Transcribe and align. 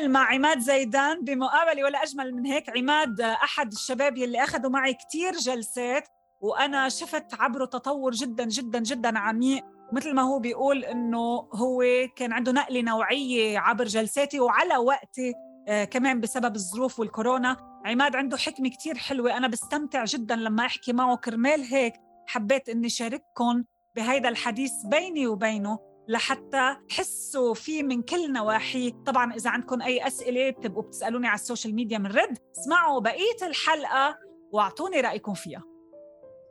ومنكمل 0.00 0.10
مع 0.10 0.34
عماد 0.34 0.58
زيدان 0.58 1.24
بمقابلة 1.24 1.84
ولا 1.84 2.02
أجمل 2.02 2.34
من 2.34 2.46
هيك 2.46 2.76
عماد 2.76 3.20
أحد 3.20 3.72
الشباب 3.72 4.16
يلي 4.16 4.44
أخذوا 4.44 4.70
معي 4.70 4.94
كثير 4.94 5.32
جلسات 5.32 6.08
وأنا 6.40 6.88
شفت 6.88 7.34
عبره 7.34 7.64
تطور 7.64 8.12
جدا 8.12 8.44
جدا 8.44 8.78
جدا 8.78 9.18
عميق. 9.18 9.64
مثل 9.92 10.14
ما 10.14 10.22
هو 10.22 10.38
بيقول 10.38 10.84
إنه 10.84 11.48
هو 11.54 11.84
كان 12.16 12.32
عنده 12.32 12.52
نقلة 12.52 12.82
نوعية 12.82 13.58
عبر 13.58 13.84
جلساتي 13.84 14.40
وعلى 14.40 14.76
وقتي 14.76 15.34
آه 15.68 15.84
كمان 15.84 16.20
بسبب 16.20 16.56
الظروف 16.56 17.00
والكورونا. 17.00 17.56
عماد 17.84 18.16
عنده 18.16 18.36
حكمة 18.36 18.68
كثير 18.68 18.98
حلوة 18.98 19.36
أنا 19.36 19.48
بستمتع 19.48 20.04
جدا 20.04 20.36
لما 20.36 20.66
أحكي 20.66 20.92
معه 20.92 21.16
كرمال 21.16 21.60
هيك 21.62 21.94
حبيت 22.26 22.68
إني 22.68 22.88
شارككم 22.88 23.64
بهيدا 23.96 24.28
الحديث 24.28 24.72
بيني 24.84 25.26
وبينه. 25.26 25.89
لحتى 26.10 26.76
تحسوا 26.88 27.54
فيه 27.54 27.82
من 27.82 28.02
كل 28.02 28.32
نواحي. 28.32 28.90
طبعا 29.06 29.34
إذا 29.34 29.50
عندكم 29.50 29.82
أي 29.82 30.06
أسئلة 30.06 30.50
بتبقوا 30.50 30.82
بتسألوني 30.82 31.26
على 31.26 31.34
ال 31.34 31.40
social 31.40 31.74
media 31.74 31.98
منرد. 31.98 32.38
اسمعوا 32.58 33.00
بقية 33.00 33.36
الحلقة 33.42 34.18
واعطوني 34.52 35.00
رأيكم 35.00 35.34
فيها. 35.34 35.64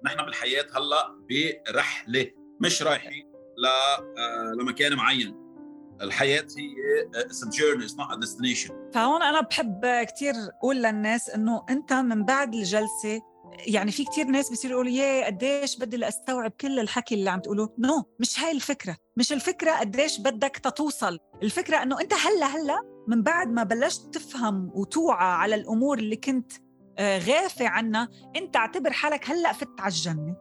نحن 0.05 0.25
بالحياة 0.25 0.65
هلأ 0.75 1.15
برحلة 1.30 2.31
مش 2.61 2.83
رايحين 2.83 3.31
ل... 3.57 3.65
آه، 4.17 4.53
لمكان 4.61 4.95
معين. 4.95 5.35
الحياة 6.02 6.45
هي 6.57 7.09
journey 7.33 7.83
it's 7.83 7.95
not 7.95 8.15
a 8.15 8.17
destination. 8.17 8.73
فهون 8.93 9.21
أنا 9.21 9.41
بحب 9.41 10.05
كتير 10.07 10.33
أقول 10.57 10.75
للناس 10.75 11.30
إنه 11.30 11.65
أنت 11.69 11.93
من 11.93 12.25
بعد 12.25 12.53
الجلسة 12.53 13.21
يعني 13.67 13.92
في 13.92 14.05
كتير 14.05 14.25
ناس 14.25 14.50
بيصيروا 14.50 14.73
يقولوا 14.73 14.92
يا 14.92 15.25
قديش 15.25 15.78
بدي 15.78 15.97
لأستوعب 15.97 16.52
كل 16.52 16.80
الحكي 16.80 17.16
اللي 17.16 17.30
عم 17.30 17.39
تقولوه. 17.39 17.73
نو 17.78 18.00
no, 18.00 18.03
مش 18.19 18.39
هاي 18.39 18.52
الفكرة. 18.52 18.97
مش 19.17 19.33
الفكرة 19.33 19.72
قديش 19.72 20.19
بدك 20.19 20.58
تتوصل. 20.58 21.19
الفكرة 21.44 21.83
إنه 21.83 22.02
أنت 22.02 22.14
هلأ 22.14 22.45
هلأ 22.45 22.81
من 23.08 23.23
بعد 23.23 23.52
ما 23.52 23.64
بلشت 23.64 24.14
تفهم 24.14 24.72
وتوعى 24.73 25.27
على 25.33 25.55
الأمور 25.55 25.97
اللي 25.97 26.16
كنت 26.16 26.52
آه، 26.97 27.17
غافي 27.17 27.66
عنها 27.66 28.09
أنت 28.36 28.55
اعتبر 28.55 28.92
حالك 28.92 29.30
هلأ 29.30 29.53
فت 29.53 29.80
على 29.80 29.92
الجنة. 29.92 30.36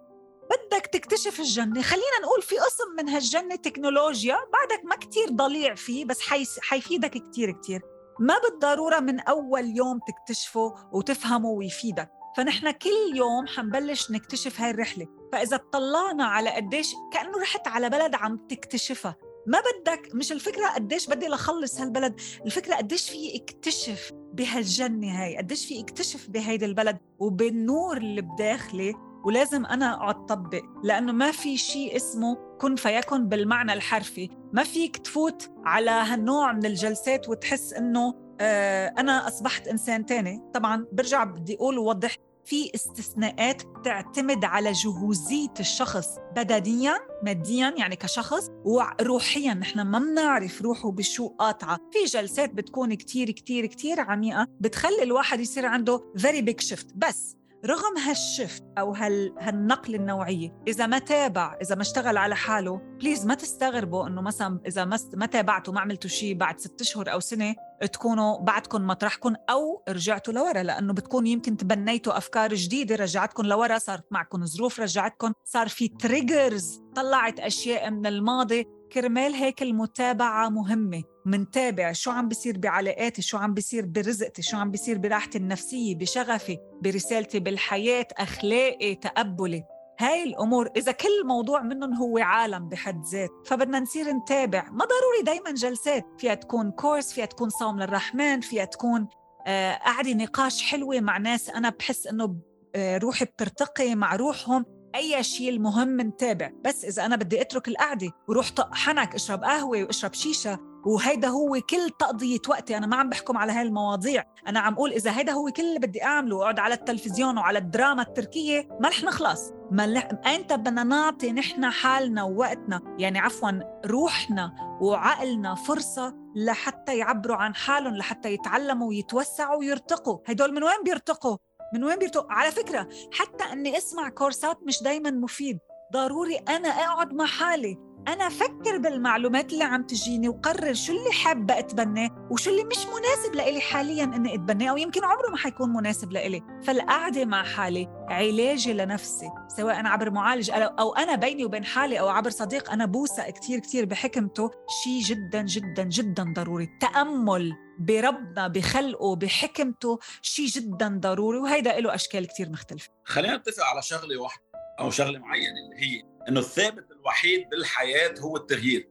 بدك 0.50 0.86
تكتشف 0.86 1.40
الجنة. 1.40 1.82
خلينا 1.82 2.18
نقول 2.22 2.42
في 2.42 2.54
قسم 2.56 2.96
من 2.98 3.08
هالجنة 3.08 3.56
تكنولوجيا 3.56 4.34
بعدك 4.34 4.84
ما 4.84 4.96
كتير 4.96 5.30
ضليع 5.30 5.74
فيه 5.74 6.04
بس 6.04 6.20
حيفيدك 6.60 7.10
كتير 7.10 7.50
كتير. 7.50 7.82
ما 8.20 8.34
بالضرورة 8.38 9.00
من 9.00 9.20
أول 9.20 9.76
يوم 9.76 10.00
تكتشفه 10.08 10.74
وتفهمه 10.92 11.48
ويفيدك. 11.48 12.17
فنحن 12.38 12.70
كل 12.70 13.16
يوم 13.16 13.46
حنبلش 13.46 14.10
نكتشف 14.10 14.60
هاي 14.60 14.70
الرحلة. 14.70 15.06
فإذا 15.32 15.56
اطلعنا 15.56 16.24
على 16.24 16.50
قديش 16.50 16.94
كأنه 17.12 17.38
رحت 17.42 17.68
على 17.68 17.90
بلد 17.90 18.14
عم 18.14 18.36
تكتشفها. 18.36 19.16
ما 19.46 19.58
بدك 19.58 20.14
مش 20.14 20.32
الفكرة 20.32 20.66
قديش 20.66 21.06
بدي 21.06 21.26
لخلص 21.28 21.80
هالبلد 21.80 22.20
الفكرة 22.46 22.74
قديش 22.74 23.10
في 23.10 23.36
اكتشف 23.36 24.10
بهالجنة 24.32 25.22
هاي 25.22 25.36
قديش 25.36 25.66
في 25.66 25.80
اكتشف 25.80 26.28
بهيدي 26.30 26.64
البلد 26.64 26.98
وبالنور 27.18 27.96
اللي 27.96 28.22
بداخلي. 28.22 28.94
ولازم 29.24 29.66
أنا 29.66 29.94
أقعد 29.94 30.26
طبق 30.26 30.62
لأنه 30.84 31.12
ما 31.12 31.30
في 31.30 31.56
شيء 31.56 31.96
اسمه 31.96 32.34
كن 32.60 32.76
فيكن 32.76 33.28
بالمعنى 33.28 33.72
الحرفي. 33.72 34.30
ما 34.52 34.64
فيك 34.64 34.96
تفوت 34.96 35.50
على 35.64 35.90
هالنوع 35.90 36.52
من 36.52 36.66
الجلسات 36.66 37.28
وتحس 37.28 37.72
إنه 37.72 38.14
آه 38.40 38.94
أنا 38.98 39.28
أصبحت 39.28 39.68
إنسان 39.68 40.06
تاني. 40.06 40.42
طبعا 40.54 40.86
برجع 40.92 41.24
بدي 41.24 41.56
أقول 41.56 41.78
ووضح 41.78 42.16
في 42.48 42.70
استثناءات 42.74 43.62
تعتمد 43.84 44.44
على 44.44 44.72
جهوزية 44.72 45.54
الشخص 45.60 46.08
بدنيا 46.36 46.94
ماديا 47.22 47.74
يعني 47.78 47.96
كشخص 47.96 48.50
وروحيا. 48.64 49.54
نحن 49.54 49.80
ما 49.80 49.98
بنعرف 49.98 50.62
روحه 50.62 50.90
بشو 50.90 51.28
قاطعة. 51.28 51.78
في 51.92 52.04
جلسات 52.04 52.54
بتكون 52.54 52.94
كتير 52.94 53.30
كتير 53.30 53.66
كتير 53.66 54.00
عميقة 54.00 54.46
بتخلي 54.60 55.02
الواحد 55.02 55.40
يصير 55.40 55.66
عنده 55.66 56.12
very 56.18 56.42
big 56.50 56.68
shift. 56.68 56.86
بس 56.96 57.37
رغم 57.66 57.98
هال 57.98 58.17
shift 58.17 58.64
أو 58.78 58.94
هال... 58.94 59.34
هالنقل 59.40 59.94
النوعية 59.94 60.62
إذا 60.68 60.86
ما 60.86 60.98
تابع 60.98 61.58
إذا 61.62 61.74
ما 61.74 61.82
اشتغل 61.82 62.16
على 62.16 62.36
حاله 62.36 62.76
please 62.76 63.26
ما 63.26 63.34
تستغربوا 63.34 64.06
إنه 64.06 64.20
مثلا 64.20 64.60
إذا 64.66 64.84
ما 64.84 64.98
ما 65.14 65.26
تابعتوا 65.26 65.74
ما 65.74 65.80
عملتوا 65.80 66.10
شيء 66.10 66.34
بعد 66.34 66.60
ست 66.60 66.80
أشهر 66.80 67.12
أو 67.12 67.20
سنة 67.20 67.54
تكونوا 67.92 68.38
بعدكم 68.38 68.86
مطرحكم 68.86 69.34
أو 69.50 69.82
رجعتوا 69.88 70.32
لورا 70.32 70.62
لأنه 70.62 70.92
بتكون 70.92 71.26
يمكن 71.26 71.56
تبنيتوا 71.56 72.18
أفكار 72.18 72.54
جديدة 72.54 72.96
رجعتكم 72.96 73.42
لورا 73.42 73.78
صار 73.78 74.00
معكم 74.10 74.46
ظروف 74.46 74.80
رجعتكم 74.80 75.32
صار 75.44 75.68
في 75.68 75.88
triggers 75.88 76.82
طلعت 76.96 77.40
أشياء 77.40 77.90
من 77.90 78.06
الماضي. 78.06 78.66
كرمال 78.92 79.34
هيك 79.34 79.62
المتابعة 79.62 80.48
مهمة 80.48 81.02
منتابع 81.26 81.92
شو 81.92 82.10
عم 82.10 82.28
بيصير 82.28 82.58
بعلاقاتي 82.58 83.22
شو 83.22 83.38
عم 83.38 83.54
بيصير 83.54 83.86
برزقتي 83.86 84.42
شو 84.42 84.56
عم 84.56 84.70
بيصير 84.70 84.98
براحتي 84.98 85.38
النفسية 85.38 85.94
بشغفي 85.94 86.58
برسالتي 86.82 87.38
بالحياة 87.40 88.06
أخلاقي 88.18 88.94
تقبلي. 88.94 89.64
هاي 90.00 90.22
الأمور 90.22 90.70
إذا 90.76 90.92
كل 90.92 91.26
موضوع 91.26 91.62
منهم 91.62 91.94
هو 91.94 92.18
عالم 92.18 92.68
بحد 92.68 93.02
ذات 93.12 93.30
فبدنا 93.46 93.80
نصير 93.80 94.10
نتابع. 94.12 94.70
ما 94.70 94.84
ضروري 94.84 95.22
دايما 95.24 95.50
جلسات 95.50 96.06
فيها 96.18 96.34
تكون 96.34 96.70
كورس 96.70 97.12
فيها 97.12 97.26
تكون 97.26 97.48
صوم 97.48 97.80
للرحمن 97.80 98.40
فيها 98.40 98.64
تكون 98.64 99.08
آه 99.46 99.74
قاعدة 99.74 100.12
نقاش 100.12 100.62
حلوة 100.62 101.00
مع 101.00 101.18
ناس 101.18 101.50
أنا 101.50 101.70
بحس 101.70 102.06
إنه 102.06 102.36
آه 102.74 102.98
روحي 102.98 103.24
بترتقي 103.24 103.94
مع 103.94 104.16
روحهم. 104.16 104.77
أي 104.94 105.22
شيء 105.22 105.48
المهم 105.48 106.00
نتابع. 106.00 106.50
بس 106.64 106.84
إذا 106.84 107.06
أنا 107.06 107.16
بدي 107.16 107.40
أترك 107.40 107.68
القعدة 107.68 108.12
وروح 108.28 108.50
طق 108.50 108.74
حنك 108.74 109.14
أشرب 109.14 109.44
قهوة 109.44 109.82
وأشرب 109.82 110.14
شيشة 110.14 110.58
وهيدا 110.86 111.28
هو 111.28 111.60
كل 111.70 111.90
تقضية 111.98 112.38
وقتي. 112.48 112.76
أنا 112.76 112.86
ما 112.86 112.96
عم 112.96 113.08
بحكم 113.08 113.36
على 113.36 113.52
هاي 113.52 113.62
المواضيع. 113.62 114.24
أنا 114.48 114.60
عم 114.60 114.72
أقول 114.74 114.92
إذا 114.92 115.18
هيدا 115.18 115.32
هو 115.32 115.50
كل 115.50 115.62
اللي 115.62 115.78
بدي 115.78 116.04
أعمله 116.04 116.36
وأقعد 116.36 116.58
على 116.58 116.74
التلفزيون 116.74 117.38
وعلى 117.38 117.58
الدراما 117.58 118.02
التركية 118.02 118.68
ما 118.80 118.88
رح 118.88 119.04
نخلص. 119.04 119.52
ما 119.70 119.86
لح... 119.86 120.08
أنت 120.26 120.52
بدنا 120.52 120.82
نعطي 120.82 121.32
نحن 121.32 121.70
حالنا 121.70 122.22
ووقتنا 122.22 122.80
يعني 122.98 123.18
عفوا 123.18 123.50
روحنا 123.86 124.52
وعقلنا 124.80 125.54
فرصة 125.54 126.14
لحتى 126.36 126.98
يعبروا 126.98 127.36
عن 127.36 127.54
حالهم 127.54 127.96
لحتى 127.96 128.32
يتعلموا 128.32 128.88
ويتوسعوا 128.88 129.58
ويرتقوا. 129.58 130.18
هدول 130.26 130.54
من 130.54 130.62
وين 130.62 130.82
بيرتقوا؟ 130.84 131.36
من 131.74 131.84
وين 131.84 131.98
بيرتق 131.98 132.26
على 132.30 132.50
فكرة 132.50 132.88
حتى 133.12 133.44
أني 133.44 133.78
أسمع 133.78 134.08
كورسات 134.08 134.58
مش 134.62 134.82
دايما 134.82 135.10
مفيد. 135.10 135.58
ضروري 135.92 136.36
أنا 136.36 136.68
أقعد 136.68 137.12
مع 137.14 137.26
حالي. 137.26 137.87
أنا 138.08 138.26
أفكر 138.26 138.78
بالمعلومات 138.78 139.52
اللي 139.52 139.64
عم 139.64 139.82
تجيني 139.82 140.28
وقرر 140.28 140.74
شو 140.74 140.92
اللي 140.92 141.12
حابة 141.12 141.58
أتبناه 141.58 142.28
وشو 142.30 142.50
اللي 142.50 142.64
مش 142.64 142.78
مناسب 142.86 143.34
لإلي 143.34 143.60
حاليا 143.60 144.04
إني 144.04 144.34
أتبناه 144.34 144.70
أو 144.70 144.76
يمكن 144.76 145.04
عمره 145.04 145.30
ما 145.30 145.36
حيكون 145.36 145.72
مناسب 145.72 146.12
لإلي. 146.12 146.42
فالقعدة 146.64 147.24
مع 147.24 147.42
حالي 147.42 147.88
علاجي 148.08 148.72
لنفسي 148.72 149.30
سواء 149.56 149.86
عبر 149.86 150.10
معالج 150.10 150.50
أو 150.54 150.94
أنا 150.94 151.14
بيني 151.14 151.44
وبين 151.44 151.64
حالي 151.64 152.00
أو 152.00 152.08
عبر 152.08 152.30
صديق 152.30 152.70
أنا 152.70 152.84
بوثق 152.86 153.30
كتير 153.30 153.58
كتير 153.58 153.84
بحكمته 153.84 154.50
شيء 154.84 155.02
جدا 155.02 155.42
جدا 155.42 155.82
جدا 155.82 156.32
ضروري. 156.36 156.64
التأمل 156.64 157.52
بربنا 157.78 158.48
بخلقه 158.48 159.16
بحكمته 159.16 159.98
شيء 160.22 160.46
جدا 160.46 160.98
ضروري 161.00 161.38
وهيدا 161.38 161.80
له 161.80 161.94
أشكال 161.94 162.26
كثير 162.26 162.50
مختلفة. 162.50 162.88
خلينا 163.04 163.36
نتفق 163.36 163.64
على 163.64 163.82
شغلة 163.82 164.20
واحدة. 164.20 164.47
أو 164.80 164.90
شغلة 164.90 165.18
معينة 165.18 165.54
اللي 165.64 165.86
هي 165.86 166.02
إنه 166.28 166.40
الثابت 166.40 166.90
الوحيد 166.90 167.48
بالحياة 167.48 168.14
هو 168.20 168.36
التغيير. 168.36 168.88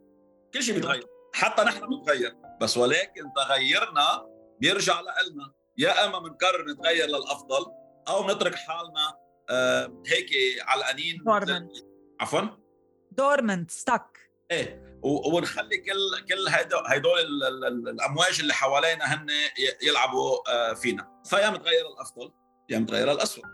كل 0.54 0.64
شيء 0.64 0.76
بيتغير 0.76 1.08
حتى 1.34 1.64
نحن 1.64 1.88
بنتغير 1.88 2.36
بس 2.62 2.78
ولكن 2.78 3.24
تغيرنا 3.36 4.26
بيرجع 4.60 5.02
لنا 5.02 5.54
يا 5.78 6.06
إما 6.06 6.20
بنقرر 6.20 6.66
نتغير 6.72 7.08
للأفضل 7.08 7.66
أو 8.08 8.28
نترك 8.28 8.56
حالنا 8.56 9.18
آه 9.50 10.04
هيك 10.08 10.30
علقانين 10.62 11.24
dormant 11.26 11.72
عفوا؟ 12.20 12.42
dormant 13.12 13.72
stuck 13.72 14.32
إيه 14.52 15.00
ونخلي 15.04 15.78
كل 15.78 16.26
كل 16.30 16.48
هدول 16.88 17.20
الأمواج 17.90 18.40
اللي 18.40 18.54
حوالينا 18.54 19.06
هن 19.14 19.28
يلعبوا 19.84 20.52
آه، 20.52 20.74
فينا. 20.74 21.22
فيا 21.26 21.50
متغير 21.50 21.88
الأفضل 21.88 22.32
يا 22.70 22.80
متغير 22.80 23.12
الاسوء 23.12 23.46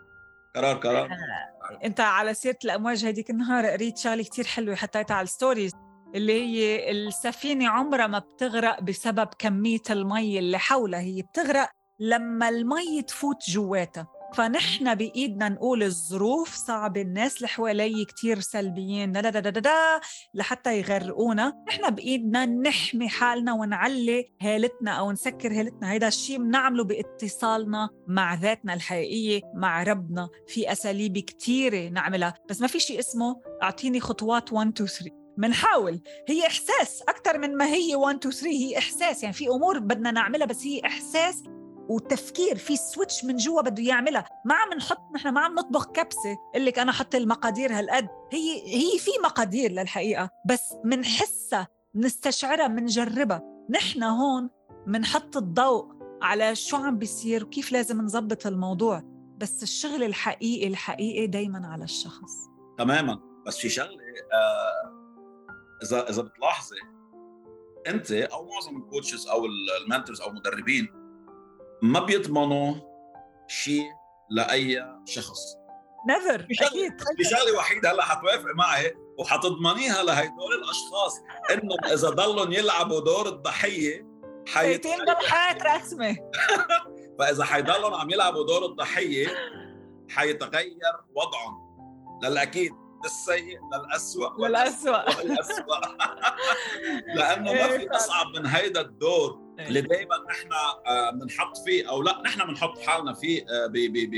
قرار 0.55 0.75
قرار. 0.77 1.11
آه، 1.11 1.85
أنت 1.85 1.99
على 1.99 2.33
سيرة 2.33 2.57
الأمواج 2.65 3.05
هديك 3.05 3.29
النهار 3.29 3.65
قريت 3.65 3.97
شغلة 3.97 4.23
كثير 4.23 4.45
حلوة 4.45 4.75
حطيتها 4.75 5.15
على 5.15 5.23
ال 5.23 5.29
stories 5.29 5.71
اللي 6.15 6.33
هي 6.33 6.91
السفينة 6.91 7.69
عمرها 7.69 8.07
ما 8.07 8.19
بتغرق 8.19 8.81
بسبب 8.81 9.27
كمية 9.39 9.81
المي 9.89 10.39
اللي 10.39 10.59
حولها 10.59 10.99
هي 10.99 11.21
بتغرق 11.21 11.69
لما 11.99 12.49
المي 12.49 13.01
تفوت 13.07 13.49
جواتها. 13.49 14.07
فنحن 14.33 14.95
بإيدنا 14.95 15.49
نقول 15.49 15.83
الظروف 15.83 16.55
صعبه 16.55 17.01
الناس 17.01 17.37
اللي 17.37 17.47
حوالي 17.47 18.05
كثير 18.05 18.39
سلبيين. 18.39 19.11
دا 19.11 19.21
دا 19.21 19.29
دا 19.29 19.49
دا 19.49 19.59
دا 19.59 19.99
لحتى 20.33 20.79
يغرقونا. 20.79 21.63
نحن 21.67 21.89
بإيدنا 21.89 22.45
نحمي 22.45 23.09
حالنا 23.09 23.53
ونعلي 23.53 24.31
هالتنا 24.41 24.91
أو 24.91 25.11
نسكر 25.11 25.59
هالتنا. 25.59 25.91
هيدا 25.91 26.07
الشيء 26.07 26.37
بنعمله 26.37 26.83
باتصالنا 26.83 27.89
مع 28.07 28.33
ذاتنا 28.33 28.73
الحقيقية 28.73 29.41
مع 29.55 29.83
ربنا. 29.83 30.29
في 30.47 30.71
أساليب 30.71 31.17
كثيره 31.17 31.89
نعملها. 31.89 32.33
بس 32.49 32.61
ما 32.61 32.67
في 32.67 32.79
شيء 32.79 32.99
اسمه 32.99 33.41
أعطيني 33.63 33.99
خطوات 33.99 34.53
1 34.53 34.67
2 34.67 34.89
3 34.89 35.11
منحاول. 35.37 36.01
هي 36.27 36.47
إحساس. 36.47 37.01
أكثر 37.01 37.37
من 37.37 37.57
ما 37.57 37.65
هي 37.65 37.95
1 37.95 38.15
2 38.15 38.33
3 38.33 38.47
هي 38.47 38.77
إحساس. 38.77 39.23
يعني 39.23 39.33
في 39.33 39.47
أمور 39.47 39.79
بدنا 39.79 40.11
نعملها 40.11 40.47
بس 40.47 40.65
هي 40.65 40.81
إحساس 40.85 41.43
وتفكير 41.89 42.57
في 42.57 42.77
سويتش 42.77 43.25
من 43.25 43.35
جوا 43.35 43.61
بده 43.61 43.83
يعملها. 43.83 44.25
ما 44.45 44.55
عم 44.55 44.73
نحط 44.77 45.01
نحن 45.15 45.29
ما 45.29 45.41
عم 45.41 45.55
نطبخ 45.55 45.85
كبسة 45.85 46.37
قل 46.55 46.65
لك 46.65 46.79
أنا 46.79 46.91
حط 46.91 47.15
المقادير 47.15 47.79
هالقد 47.79 48.07
هي 48.31 48.75
هي 48.75 48.99
في 48.99 49.11
مقادير 49.23 49.71
للحقيقة 49.71 50.29
بس 50.45 50.73
منحسها 50.85 51.67
منستشعرها 51.93 52.67
منجربها. 52.67 53.41
نحن 53.69 54.03
هون 54.03 54.49
منحط 54.87 55.37
الضوء 55.37 55.93
على 56.21 56.55
شو 56.55 56.77
عم 56.77 56.97
بيصير 56.97 57.43
وكيف 57.43 57.71
لازم 57.71 58.01
نظبط 58.01 58.47
الموضوع. 58.47 59.03
بس 59.37 59.63
الشغل 59.63 60.03
الحقيقي 60.03 60.67
الحقيقي 60.67 61.27
دايما 61.27 61.67
على 61.67 61.83
الشخص. 61.83 62.31
تماما. 62.77 63.19
بس 63.47 63.57
في 63.57 63.69
شغلة 63.69 64.03
آه 64.33 65.03
إذا 65.83 66.09
إذا 66.09 66.21
بتلاحظي 66.21 66.75
أنت 67.87 68.11
أو 68.11 68.45
معظم 68.45 68.77
ال 68.77 68.83
coaches 68.83 69.27
أو 69.27 69.45
ال 69.81 69.86
mentors 69.86 70.21
أو 70.21 70.29
المدربين 70.29 71.02
ما 71.83 71.99
بيضمنوا 71.99 72.75
شيء 73.47 73.85
لأي 74.29 74.85
شخص. 75.05 75.39
never 76.07 76.47
أكيد. 76.61 77.01
في 77.17 77.23
شغلة 77.23 77.57
وحيدة 77.57 77.91
هلا 77.91 78.03
حتوافق 78.03 78.55
معي 78.55 78.93
وحتضمنيها 79.19 80.03
لهدول 80.03 80.53
الأشخاص 80.63 81.19
إنه 81.51 81.93
إذا 81.93 82.09
ضلوا 82.09 82.53
يلعبوا 82.53 82.99
دور 82.99 83.27
الضحية 83.27 84.07
حيتم 84.47 84.89
حياه 85.27 85.77
رسمه 85.77 86.17
فإذا 87.19 87.43
حيضلوا 87.43 87.97
عم 87.97 88.09
يلعبوا 88.09 88.45
دور 88.45 88.65
الضحية 88.65 89.27
حيتغير 90.09 90.93
وضعهم. 91.15 91.63
للأكيد 92.23 92.71
للسيء 93.03 93.59
للأسوأ 93.73 94.47
للأسوأ. 94.47 95.23
للأسوأ. 95.23 95.79
لأنه 97.17 97.53
ما 97.53 97.67
في 97.67 97.79
إيه، 97.79 97.95
أصعب 97.95 98.27
من 98.35 98.45
هيدا 98.45 98.81
الدور. 98.81 99.42
اللي 99.59 99.81
دائما 99.81 100.15
نحن 100.29 100.49
آه، 100.87 101.09
بنحط 101.09 101.57
فيه 101.57 101.89
أو 101.89 102.01
لا 102.01 102.21
نحن 102.25 102.47
بنحط 102.47 102.79
حالنا 102.79 103.13
فيه 103.13 103.41
آه، 103.41 103.71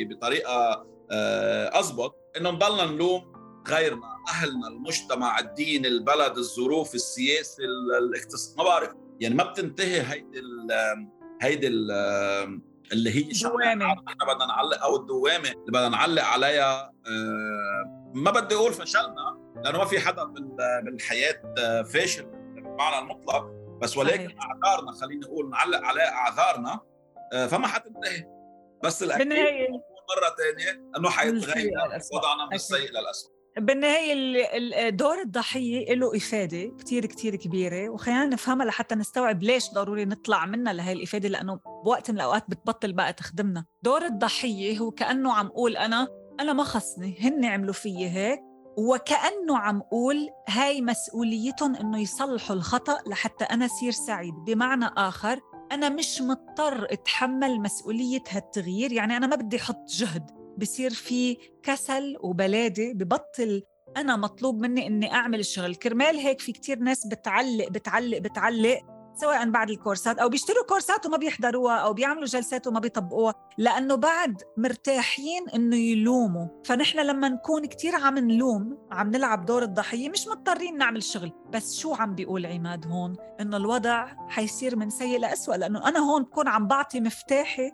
بطريقة 0.09 0.85
آه، 1.11 1.79
اضبط 1.79 2.15
انه 2.37 2.51
نضلنا 2.51 2.85
نلوم 2.85 3.35
غيرنا 3.67 4.15
أهلنا 4.29 4.67
المجتمع 4.67 5.39
الدين 5.39 5.85
البلد 5.85 6.37
الظروف 6.37 6.95
السياسة 6.95 7.63
الاقتصاد 7.99 8.57
ما 8.57 8.63
بعرف. 8.63 8.89
يعني 9.19 9.35
ما 9.35 9.43
بتنتهي 9.43 10.01
هيدي 10.01 10.39
ال 10.39 10.71
هيدي 11.41 11.67
ال 11.67 11.91
اللي 12.91 13.09
هي 13.09 13.31
الدوامة. 13.31 13.85
نحن 13.85 14.17
بدنا 14.27 14.45
نعلق 14.45 14.83
أو 14.83 14.95
الدوامة 14.95 15.49
اللي 15.49 15.71
بدنا 15.71 15.89
نعلق 15.89 16.23
عليها 16.23 16.91
ما 18.13 18.31
بدي 18.31 18.55
أقول 18.55 18.73
فشلنا 18.73 19.37
لأنه 19.63 19.77
ما 19.77 19.85
في 19.85 19.99
حدا 19.99 20.23
بالحياة 20.83 21.41
فاشل 21.83 22.25
بالمعنى 22.25 22.99
المطلق. 22.99 23.64
بس 23.81 23.97
ولكن 23.97 24.27
صحيح. 24.27 24.37
أعذارنا 24.43 24.91
خلينا 24.91 25.27
نقول 25.27 25.49
نعلق 25.49 25.81
على 25.81 26.01
أعذارنا 26.01 26.79
آه، 27.33 27.47
فما 27.47 27.67
حتنتهي. 27.67 28.25
بس 28.83 29.03
الأكيد 29.03 29.27
بالنهاية 29.27 29.69
مرة 29.69 30.35
ثانية 30.37 30.89
إنه 30.97 31.09
حيتغير 31.09 31.71
وضعنا 32.13 32.45
من 32.49 32.53
السيء 32.53 32.91
للاسوء 32.91 33.35
بالنهاية 33.57 34.89
دور 34.89 35.21
الضحية 35.21 35.93
له 35.93 36.17
إفادة 36.17 36.71
كتير 36.79 37.05
كتير 37.05 37.35
كبيرة. 37.35 37.89
وخلينا 37.89 38.25
نفهمها 38.25 38.65
لحتى 38.65 38.95
نستوعب 38.95 39.43
ليش 39.43 39.69
ضروري 39.73 40.05
نطلع 40.05 40.45
منها 40.45 40.73
لهي 40.73 40.91
الإفادة 40.91 41.29
لأنه 41.29 41.59
بوقت 41.85 42.11
من 42.11 42.17
الأوقات 42.17 42.43
بتبطل 42.49 42.93
بقى 42.93 43.13
تخدمنا. 43.13 43.65
دور 43.83 44.05
الضحية 44.05 44.77
هو 44.79 44.91
كأنه 44.91 45.33
عم 45.33 45.47
قول 45.47 45.77
أنا 45.77 46.07
أنا 46.39 46.53
ما 46.53 46.63
خصني 46.63 47.17
هن 47.21 47.45
عملوا 47.45 47.73
فيي 47.73 48.09
هيك. 48.09 48.39
وكأنه 48.77 49.57
عم 49.57 49.81
قول 49.81 50.29
هاي 50.49 50.81
مسؤوليتهم 50.81 51.75
إنه 51.75 51.99
يصلحوا 51.99 52.55
الخطأ 52.55 52.97
لحتى 53.07 53.43
أنا 53.43 53.67
صير 53.67 53.91
سعيد. 53.91 54.33
بمعنى 54.33 54.85
آخر 54.97 55.39
أنا 55.71 55.89
مش 55.89 56.21
مضطر 56.21 56.93
أتحمل 56.93 57.59
مسؤولية 57.59 58.23
هالتغيير. 58.29 58.91
يعني 58.91 59.17
أنا 59.17 59.27
ما 59.27 59.35
بدي 59.35 59.57
أحط 59.57 59.87
جهد. 59.89 60.31
بصير 60.57 60.93
في 60.93 61.37
كسل 61.63 62.17
وبلادة 62.19 62.93
ببطل 62.93 63.63
أنا 63.97 64.15
مطلوب 64.15 64.61
مني 64.61 64.87
إني 64.87 65.13
أعمل 65.13 65.39
الشغل. 65.39 65.75
كرمال 65.75 66.17
هيك 66.17 66.41
في 66.41 66.51
كتير 66.51 66.79
ناس 66.79 67.07
بتعلق 67.07 67.69
بتعلق 67.69 68.17
بتعلق. 68.17 68.94
سواء 69.15 69.49
بعد 69.49 69.69
الكورسات 69.69 70.19
أو 70.19 70.29
بيشتروا 70.29 70.65
كورسات 70.65 71.05
وما 71.05 71.17
بيحضروها 71.17 71.75
أو 71.75 71.93
بيعملوا 71.93 72.25
جلسات 72.25 72.67
وما 72.67 72.79
بيطبقوها 72.79 73.33
لأنه 73.57 73.95
بعد 73.95 74.41
مرتاحين 74.57 75.49
إنه 75.49 75.75
يلوموا. 75.75 76.47
فنحن 76.65 76.99
لما 76.99 77.29
نكون 77.29 77.65
كتير 77.65 77.95
عم 77.95 78.17
نلوم 78.17 78.77
عم 78.91 79.11
نلعب 79.11 79.45
دور 79.45 79.63
الضحية 79.63 80.09
مش 80.09 80.27
مضطرين 80.27 80.77
نعمل 80.77 81.03
شغل. 81.03 81.31
بس 81.53 81.77
شو 81.77 81.93
عم 81.93 82.15
بيقول 82.15 82.45
عماد 82.45 82.87
هون؟ 82.87 83.15
إنه 83.41 83.57
الوضع 83.57 84.07
حيصير 84.29 84.75
من 84.75 84.89
سيء 84.89 85.19
لأسوأ 85.19 85.55
لأنه 85.55 85.87
أنا 85.87 85.99
هون 85.99 86.23
بكون 86.23 86.47
عم 86.47 86.67
بعطي 86.67 86.99
مفتاحي 86.99 87.71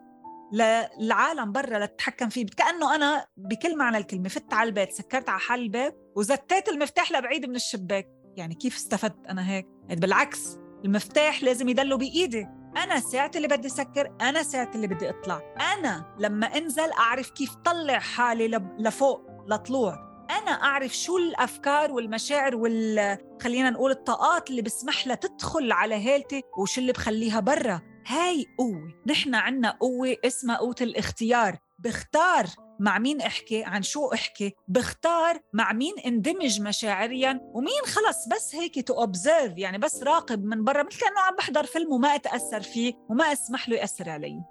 للعالم 0.54 1.52
برا 1.52 1.86
لتتحكم 1.86 2.30
فيه. 2.30 2.46
كأنه 2.58 2.96
أنا 2.96 3.26
بكل 3.38 3.78
معنى 3.78 3.98
الكلمة 3.98 4.30
فت 4.30 4.54
على 4.54 4.68
البيت 4.68 4.92
سكرت 4.92 5.30
على 5.30 5.40
حال 5.40 5.60
الباب 5.60 5.96
وزتيت 6.16 6.70
المفتاح 6.70 7.12
لبعيد 7.12 7.46
من 7.46 7.56
الشباك. 7.56 8.08
يعني 8.38 8.56
كيف 8.56 8.76
استفدت 8.76 9.28
أنا 9.30 9.50
هيك؟ 9.50 9.68
يعني 9.88 10.02
بالعكس. 10.02 10.58
المفتاح 10.86 11.44
لازم 11.44 11.70
يضلوا 11.70 11.98
بإيدي. 11.98 12.48
أنا 12.78 13.00
ساعة 13.00 13.32
اللي 13.36 13.48
بدي 13.48 13.70
سكر 13.70 14.16
أنا 14.22 14.44
ساعة 14.44 14.72
اللي 14.76 14.88
بدي 14.88 15.10
اطلع 15.10 15.42
أنا 15.78 16.16
لما 16.20 16.58
أنزل 16.58 16.92
أعرف 16.92 17.30
كيف 17.30 17.56
طلع 17.56 18.00
حالي 18.00 18.48
لفوق 18.80 19.22
لطلوع. 19.48 20.12
أنا 20.30 20.52
أعرف 20.52 20.94
شو 20.94 21.18
الأفكار 21.18 21.92
والمشاعر 21.92 22.56
وال 22.56 23.18
خلينا 23.42 23.70
نقول 23.70 23.92
الطاقات 23.92 24.50
اللي 24.50 24.62
بسمح 24.62 25.08
لها 25.08 25.16
تدخل 25.16 25.72
على 25.72 25.96
هالتي 25.96 26.42
وشو 26.58 26.82
اللي 26.82 26.92
بخليها 26.92 27.40
برا. 27.40 27.82
هاي 28.08 28.46
قوة. 28.58 28.94
نحن 29.08 29.36
عنا 29.36 29.72
قوة 29.72 30.16
اسمها 30.26 30.58
قوة 30.58 30.76
الاختيار. 30.82 31.58
بختار 31.80 32.46
مع 32.82 33.00
مين 33.00 33.22
احكي 33.22 33.64
عن 33.64 33.84
شو 33.84 34.14
احكي 34.14 34.56
بختار 34.68 35.40
مع 35.54 35.74
مين 35.74 36.00
اندمج 36.06 36.62
مشاعريا 36.62 37.40
ومين 37.44 37.82
خلص 37.86 38.28
بس 38.28 38.56
هيك 38.56 38.88
to 38.88 38.94
observe 38.94 39.58
يعني 39.58 39.78
بس 39.78 40.04
راقب 40.04 40.44
من 40.44 40.64
برا 40.64 40.84
مثل 40.84 41.00
كانه 41.00 41.20
عم 41.20 41.36
بحضر 41.36 41.66
فيلم 41.66 41.92
وما 41.94 42.16
أتأثر 42.16 42.62
فيه 42.62 42.94
وما 43.10 43.24
أسمح 43.24 43.70
له 43.70 43.76
يأثر 43.76 44.10
علي. 44.10 44.44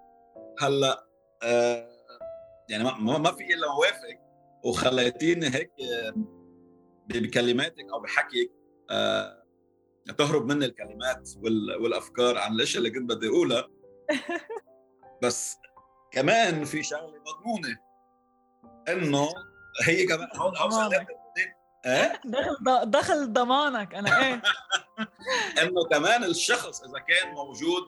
هلأ 0.61 1.07
آه 1.43 1.89
يعني 2.69 2.85
ما 2.85 3.19
ما 3.19 3.33
في 3.33 3.55
إلا 3.55 3.75
موافق 3.75 4.21
وخليتيني 4.65 5.47
هيك 5.47 5.73
آه، 5.81 6.15
بكلماتك 7.07 7.87
أو 7.93 8.01
بحكيك 8.01 8.53
آه 8.91 9.43
تهرب 10.19 10.53
مني 10.53 10.65
الكلمات 10.65 11.29
والأفكار 11.81 12.39
عن 12.39 12.53
الاشياء 12.53 12.79
اللي 12.79 12.91
كنت 12.91 13.11
بدي 13.11 13.29
اقولها 13.29 13.69
بس 15.23 15.57
كمان 16.11 16.65
في 16.65 16.83
شغلة 16.83 17.23
مضمونة. 17.27 17.90
إنه 18.89 19.29
هي 19.85 20.07
كمان 20.07 20.29
هون 20.37 20.57
هون 20.57 20.95
إيه؟ 21.87 22.21
دخل 22.25 22.91
دخل 22.91 23.33
ضمانك 23.33 23.95
أنا 23.95 24.27
إيه؟ 24.27 24.43
إنه 25.63 25.85
كمان 25.91 26.25
الشخص 26.25 26.83
إذا 26.83 26.99
كان 26.99 27.33
موجود 27.35 27.83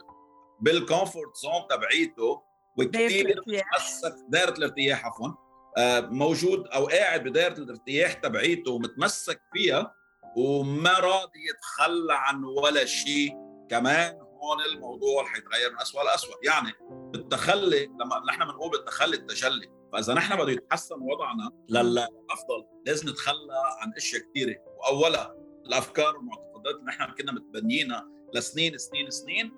بالكومفورت 0.61 1.37
زون 1.37 1.68
تبعيته 1.70 2.42
وكثير 2.76 3.40
متمسك 3.46 4.14
دائره 4.28 4.50
الارتياح 4.50 5.06
عفوا 5.06 5.28
آه، 5.78 6.00
موجود 6.00 6.66
أو 6.66 6.87
قاعد 6.87 7.25
بدائره 7.25 7.52
الارتياح 7.52 8.12
تبعيته 8.12 8.70
ومتمسك 8.72 9.40
فيها 9.52 9.94
وما 10.37 10.99
راضي 10.99 11.40
يتخلى 11.50 12.14
عن 12.14 12.44
ولا 12.44 12.84
شيء 12.84 13.32
كمان 13.70 14.18
هون 14.18 14.61
الموضوع 14.72 15.25
حيتغير 15.25 15.72
من 15.72 15.80
اسوء 15.80 16.04
لاسوء 16.04 16.37
يعني 16.44 16.72
التخلي 17.14 17.87
لما 17.87 18.22
نحن 18.28 18.44
بنقول 18.44 18.70
بالتخلي 18.70 19.16
التجلي 19.16 19.81
فإذا 19.92 20.14
نحن 20.14 20.37
بده 20.37 20.52
يتحسن 20.52 20.94
وضعنا 21.00 21.50
للافضل 21.68 22.66
لازم 22.87 23.08
نتخلى 23.08 23.52
عن 23.80 23.92
أشياء 23.96 24.22
كثيره 24.22 24.56
وأولها 24.78 25.34
الأفكار 25.66 26.16
والمعتقدات 26.16 26.75
اللي 26.75 26.87
نحن 26.87 27.14
كنا 27.14 27.32
متبنيينها 27.32 28.08
لسنين 28.34 28.78
سنين 28.78 29.11
سنين. 29.11 29.52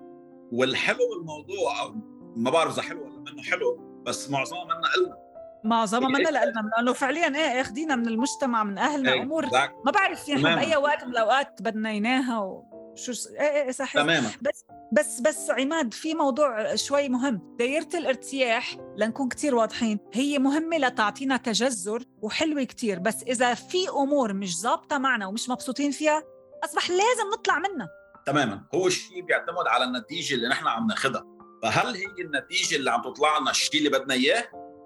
والحلو 0.51 0.97
بالموضوع 1.09 1.81
أو 1.81 1.95
ما 2.35 2.51
بعرف 2.51 2.73
إذا 2.73 2.81
حلو 2.81 3.03
ولا 3.05 3.19
منه 3.19 3.43
حلو 3.43 4.01
بس 4.05 4.29
معظمها 4.29 4.63
منا 4.63 4.87
قلنا. 4.95 5.17
معظمها 5.63 6.09
منا 6.09 6.29
لنا 6.29 6.71
لأنه 6.77 6.93
فعليا 6.93 7.35
إيه 7.35 7.61
اخذينا 7.61 7.95
من 7.95 8.07
المجتمع 8.07 8.63
من 8.63 8.77
أهلنا 8.77 9.13
إيه 9.13 9.21
امور 9.21 9.45
ما 9.85 9.91
بعرف 9.91 10.29
يعني 10.29 10.43
باي 10.43 10.75
وقت 10.75 11.03
من 11.03 11.11
الأوقات 11.11 11.61
بدنا 11.61 11.89
اياها 11.89 12.39
و... 12.39 12.74
شو 12.95 13.11
إيه 13.29 13.63
إيه 13.63 13.71
صحيح. 13.71 13.93
تماما. 14.03 14.31
بس 14.41 14.65
بس 14.91 15.19
بس 15.21 15.49
عماد 15.49 15.93
في 15.93 16.13
موضوع 16.13 16.75
شوي 16.75 17.09
مهم. 17.09 17.55
دايرة 17.59 17.87
الارتياح 17.93 18.77
لنكون 18.97 19.29
كتير 19.29 19.55
واضحين 19.55 19.99
هي 20.13 20.39
مهمة 20.39 20.77
لتعطينا 20.77 21.37
تجذر 21.37 22.03
وحلوة 22.21 22.63
كتير 22.63 22.99
بس 22.99 23.23
إذا 23.23 23.53
في 23.53 23.89
أمور 23.89 24.33
مش 24.33 24.61
ظابطة 24.61 24.97
معنا 24.97 25.27
ومش 25.27 25.49
مبسوطين 25.49 25.91
فيها 25.91 26.23
أصبح 26.63 26.89
لازم 26.89 27.29
نطلع 27.33 27.59
منها. 27.59 27.89
تماما. 28.25 28.61
هو 28.75 28.87
الشيء 28.87 29.21
بيعتمد 29.21 29.67
على 29.67 29.83
النتيجة 29.83 30.35
اللي 30.35 30.47
نحن 30.49 30.67
عم 30.67 30.87
ناخذها 30.87 31.25
فهل 31.63 31.95
هي 31.95 32.05
النتيجة 32.25 32.75
اللي 32.75 32.91
عم 32.91 33.01
تطلع 33.01 33.37
لنا 33.39 33.51
الشيء 33.51 33.77
اللي 33.77 33.89
بدنا 33.89 34.13
إياه 34.13 34.43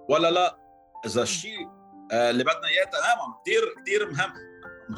ولا 0.08 0.30
لا؟ 0.30 0.56
إذا 1.06 1.22
الشيء 1.22 1.68
آه، 2.12 2.30
اللي 2.30 2.44
بدنا 2.44 2.68
إياه 2.68 2.84
تماما. 2.84 3.34
كثير 3.44 3.74
كثير 3.82 4.10
مهم. 4.10 4.32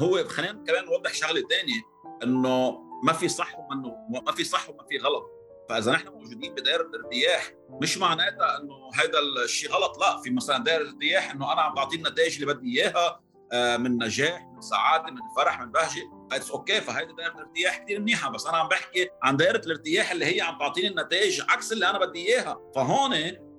هو 0.01 0.27
خلينا 0.27 0.63
كمان 0.67 0.85
نوضح 0.85 1.13
شغلة 1.13 1.41
ثانية 1.49 1.81
إنه 2.23 2.79
ما 3.03 3.13
في 3.13 3.27
صح 3.27 3.59
ومنه 3.59 3.95
ما 4.25 4.31
في 4.31 4.43
صح 4.43 4.69
وما 4.69 4.83
في 4.89 4.97
غلط. 4.97 5.23
فإذا 5.69 5.91
نحن 5.91 6.07
موجودين 6.07 6.55
بدائرة 6.55 6.91
ارتياح 6.95 7.51
مش 7.69 7.97
معناتها 7.97 8.57
إنه 8.57 8.89
هذا 8.93 9.19
الشيء 9.43 9.71
غلط 9.71 9.97
لا 9.99 10.21
في 10.21 10.29
مثلا 10.29 10.57
دائرة 10.57 10.89
ارتياح 10.89 11.31
إنه 11.31 11.53
أنا 11.53 11.61
عم 11.61 11.73
بعطي 11.73 11.95
النتائج 11.95 12.41
اللي 12.41 12.53
بدي 12.53 12.81
إياها 12.81 13.19
آه، 13.51 13.77
من 13.77 14.03
نجاح 14.03 14.47
من 14.55 14.61
سعادة 14.61 15.11
من 15.11 15.21
فرح 15.37 15.61
من 15.61 15.71
بهجة. 15.71 16.01
it's 16.31 16.51
okay 16.51 16.81
فهيدي 16.81 17.13
دائرة 17.13 17.33
الارتياح 17.33 17.77
كثير 17.77 17.99
منيحة. 17.99 18.29
بس 18.29 18.47
أنا 18.47 18.57
عم 18.57 18.67
بحكي 18.67 19.09
عن 19.23 19.37
دائرة 19.37 19.61
الارتياح 19.65 20.11
اللي 20.11 20.35
هي 20.35 20.41
عم 20.41 20.57
تعطيني 20.59 20.87
النتائج 20.87 21.41
عكس 21.49 21.71
اللي 21.71 21.89
أنا 21.89 21.99
بدي 22.05 22.27
إياها. 22.27 22.71
فهون 22.75 23.13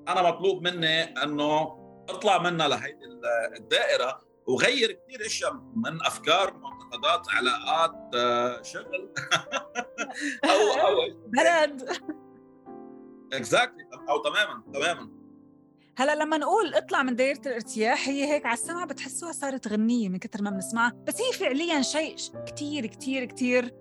أنا 0.09 0.23
مطلوب 0.23 0.63
مني 0.69 1.03
إنه 1.03 1.79
أطلع 2.09 2.39
منها 2.39 2.69
لهيدي 2.69 3.05
الدائرة. 3.57 4.24
وغير 4.47 4.93
كثير 4.93 5.27
أشياء 5.27 5.53
من 5.77 6.03
أفكار 6.07 6.57
معتقدات 6.57 7.29
علاقات 7.29 8.15
آه، 8.15 8.63
شغل. 8.63 9.09
أو 10.45 10.87
أو 10.87 10.95
بلد. 11.27 11.89
exactly 13.33 13.85
أو 14.09 14.23
تماما 14.23 14.63
تماما. 14.75 15.11
هلا 15.97 16.15
لما 16.15 16.37
نقول 16.39 16.75
اطلع 16.75 17.03
من 17.03 17.17
دايرة 17.17 17.41
الارتياح 17.47 18.09
هي 18.09 18.33
هيك 18.33 18.47
على 18.47 18.55
السمع 18.55 18.85
بتحسوها 18.85 19.33
صارت 19.33 19.69
غنية 19.69 20.09
من 20.09 20.19
كثر 20.19 20.43
ما 20.43 20.51
بنسمعها. 20.51 20.93
بس 21.07 21.21
هي 21.21 21.33
فعليا 21.33 21.83
شيء 21.83 22.17
كثير 22.47 22.87
كثير 22.87 23.25
كثير 23.25 23.75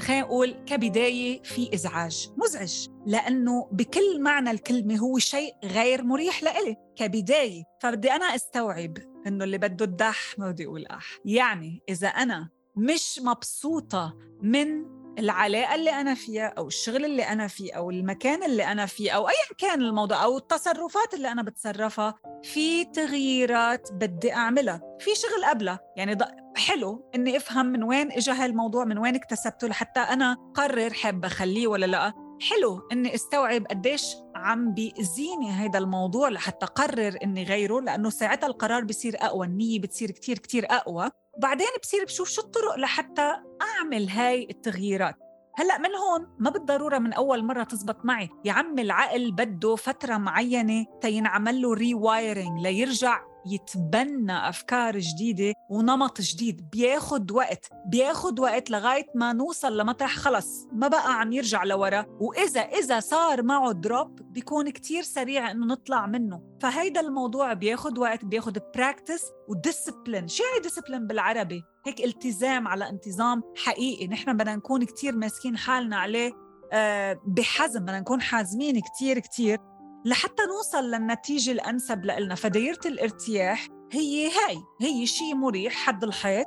خلينا 0.00 0.20
نقول 0.20 0.50
كبداية 0.50 1.42
في 1.42 1.74
إزعاج 1.74 2.30
مزعج. 2.36 2.88
لأنه 3.06 3.68
بكل 3.72 4.20
معنى 4.20 4.50
الكلمة 4.50 4.96
هو 4.96 5.18
شيء 5.18 5.54
غير 5.64 6.04
مريح 6.04 6.42
لإلي 6.42 6.76
كبداية. 6.96 7.64
فبدي 7.82 8.12
أنا 8.12 8.24
أستوعب 8.24 9.13
إنه 9.26 9.44
اللي 9.44 9.58
بده 9.58 9.84
الدح 9.84 10.38
ما 10.38 10.50
بدي 10.50 10.66
أقول 10.66 10.86
اح 10.86 11.04
يعني 11.24 11.82
إذا 11.88 12.08
أنا 12.08 12.48
مش 12.76 13.20
مبسوطة 13.22 14.16
من 14.42 14.94
العلاقة 15.18 15.74
اللي 15.74 15.90
أنا 15.90 16.14
فيها 16.14 16.46
أو 16.46 16.66
الشغل 16.66 17.04
اللي 17.04 17.22
أنا 17.22 17.46
فيه 17.46 17.72
أو 17.72 17.90
المكان 17.90 18.42
اللي 18.42 18.64
أنا 18.64 18.86
فيه 18.86 19.10
أو 19.10 19.28
أيا 19.28 19.56
كان 19.58 19.80
الموضوع 19.80 20.24
أو 20.24 20.36
التصرفات 20.36 21.14
اللي 21.14 21.32
أنا 21.32 21.42
بتصرفها 21.42 22.14
في 22.42 22.84
تغييرات 22.84 23.88
بدي 23.92 24.32
أعملها. 24.32 24.80
في 25.00 25.10
شغل 25.14 25.44
قبلها. 25.44 25.80
يعني 25.96 26.18
حلو 26.56 27.10
إني 27.14 27.36
أفهم 27.36 27.66
من 27.66 27.82
وين 27.82 28.12
إجا 28.12 28.32
هالموضوع 28.32 28.84
من 28.84 28.98
وين 28.98 29.14
اكتسبته 29.14 29.68
لحتى 29.68 30.00
أنا 30.00 30.36
قرر 30.54 30.92
حابة 30.92 31.26
أخليه 31.28 31.66
ولا 31.66 31.86
لأ. 31.86 32.12
حلو 32.40 32.88
إني 32.92 33.14
أستوعب 33.14 33.66
قديش 33.66 34.16
عم 34.44 34.74
بيأذيني 34.74 35.50
هذا 35.50 35.78
الموضوع 35.78 36.28
لحتى 36.28 36.66
قرر 36.66 37.18
إني 37.22 37.44
غيره 37.44 37.80
لأنه 37.80 38.10
ساعتها 38.10 38.46
القرار 38.46 38.84
بصير 38.84 39.16
أقوى 39.20 39.46
النية 39.46 39.80
بتصير 39.80 40.10
كتير 40.10 40.38
كتير 40.38 40.66
أقوى. 40.70 41.10
وبعدين 41.36 41.66
بصير 41.82 42.04
بشوف 42.04 42.28
شو 42.28 42.42
الطرق 42.42 42.76
لحتى 42.78 43.36
أعمل 43.62 44.08
هاي 44.08 44.46
التغييرات. 44.50 45.14
هلأ 45.56 45.78
من 45.78 45.94
هون 45.94 46.36
ما 46.38 46.50
بالضرورة 46.50 46.98
من 46.98 47.12
أول 47.12 47.44
مرة 47.44 47.64
تزبط 47.64 48.04
معي. 48.04 48.30
يا 48.44 48.52
عم 48.52 48.78
العقل 48.78 49.32
بده 49.32 49.76
فترة 49.76 50.16
معينة 50.16 50.86
تينعمل 51.00 51.62
له 51.62 51.74
rewiring 51.74 52.60
ليرجع 52.60 53.33
يتبنى 53.46 54.48
أفكار 54.48 54.98
جديدة 54.98 55.54
ونمط 55.70 56.20
جديد 56.20 56.70
بياخد 56.70 57.30
وقت 57.32 57.68
بياخد 57.86 58.40
وقت 58.40 58.70
لغاية 58.70 59.06
ما 59.14 59.32
نوصل 59.32 59.78
لمطرح 59.78 60.16
خلص 60.16 60.68
ما 60.72 60.88
بقى 60.88 61.20
عم 61.20 61.32
يرجع 61.32 61.64
لورا. 61.64 62.06
وإذا 62.20 62.60
إذا 62.60 63.00
صار 63.00 63.42
معه 63.42 63.72
drop 63.72 64.20
بيكون 64.32 64.70
كتير 64.70 65.02
سريع 65.02 65.50
إنه 65.50 65.66
نطلع 65.66 66.06
منه. 66.06 66.42
فهيدا 66.60 67.00
الموضوع 67.00 67.52
بياخد 67.52 67.98
وقت 67.98 68.24
بياخد 68.24 68.58
practice 68.74 69.22
و 69.48 69.55
discipline 69.55 70.28
شو 70.28 70.42
يعني 70.44 70.62
discipline 70.62 71.06
بالعربي؟ 71.06 71.62
هيك 71.86 72.04
التزام 72.04 72.68
على 72.68 72.88
انتظام 72.88 73.42
حقيقي. 73.56 74.06
نحن 74.06 74.36
بدنا 74.36 74.56
نكون 74.56 74.84
كتير 74.84 75.16
ماسكين 75.16 75.56
حالنا 75.56 75.96
عليه 75.96 76.32
آه، 76.72 77.20
بحزم 77.26 77.80
بدنا 77.80 78.00
نكون 78.00 78.20
حازمين 78.20 78.80
كتير 78.80 79.18
كتير. 79.18 79.58
لحتى 80.04 80.42
نوصل 80.42 80.84
للنتيجة 80.84 81.52
الأنسب 81.52 82.04
لنا 82.04 82.34
فدايرة 82.34 82.80
الارتياح 82.86 83.68
هي 83.92 84.28
هاي 84.28 84.58
هي 84.80 85.06
شيء 85.06 85.34
مريح 85.34 85.72
حد 85.72 86.04
الحيط 86.04 86.46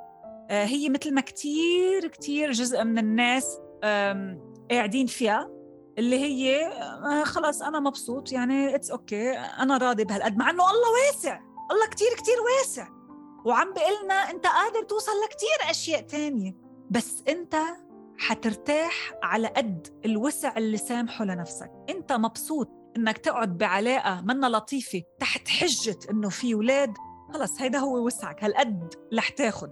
آه، 0.49 0.65
هي 0.65 0.89
مثل 0.89 1.13
ما 1.13 1.21
كتير 1.21 2.07
كتير 2.07 2.51
جزء 2.51 2.83
من 2.83 2.97
الناس 2.97 3.59
قاعدين 4.71 5.07
فيها 5.07 5.49
اللي 5.97 6.19
هي 6.19 6.67
آه، 6.67 7.23
خلاص 7.23 7.61
أنا 7.61 7.79
مبسوط 7.79 8.31
يعني 8.31 8.75
it's 8.75 8.91
okay 8.91 9.31
أنا 9.31 9.77
راضي 9.77 10.03
بهالقد 10.03 10.37
مع 10.37 10.49
إنه 10.49 10.63
الله 10.71 10.87
واسع 11.07 11.39
الله 11.71 11.87
كتير 11.87 12.07
كتير 12.17 12.35
واسع. 12.41 12.87
وعم 13.45 13.73
بقلنا 13.73 14.13
أنت 14.13 14.47
قادر 14.47 14.83
توصل 14.83 15.11
لكتير 15.25 15.71
أشياء 15.71 16.01
تانية. 16.01 16.55
بس 16.89 17.23
أنت 17.27 17.55
حترتاح 18.17 19.13
على 19.23 19.47
قد 19.47 19.87
الوسع 20.05 20.57
اللي 20.57 20.77
سامحه 20.77 21.25
لنفسك. 21.25 21.71
أنت 21.89 22.13
مبسوط 22.13 22.69
إنك 22.97 23.17
تقعد 23.17 23.57
بعلاقة 23.57 24.21
منا 24.21 24.47
لطيفة 24.47 25.01
تحت 25.19 25.47
حجة 25.47 25.99
إنه 26.11 26.29
في 26.29 26.53
أولاد 26.53 26.93
خلص 27.33 27.61
هيدا 27.61 27.79
هو 27.79 28.05
وسعك 28.05 28.43
هالقد 28.43 28.93
رح 29.13 29.29
تاخد. 29.29 29.71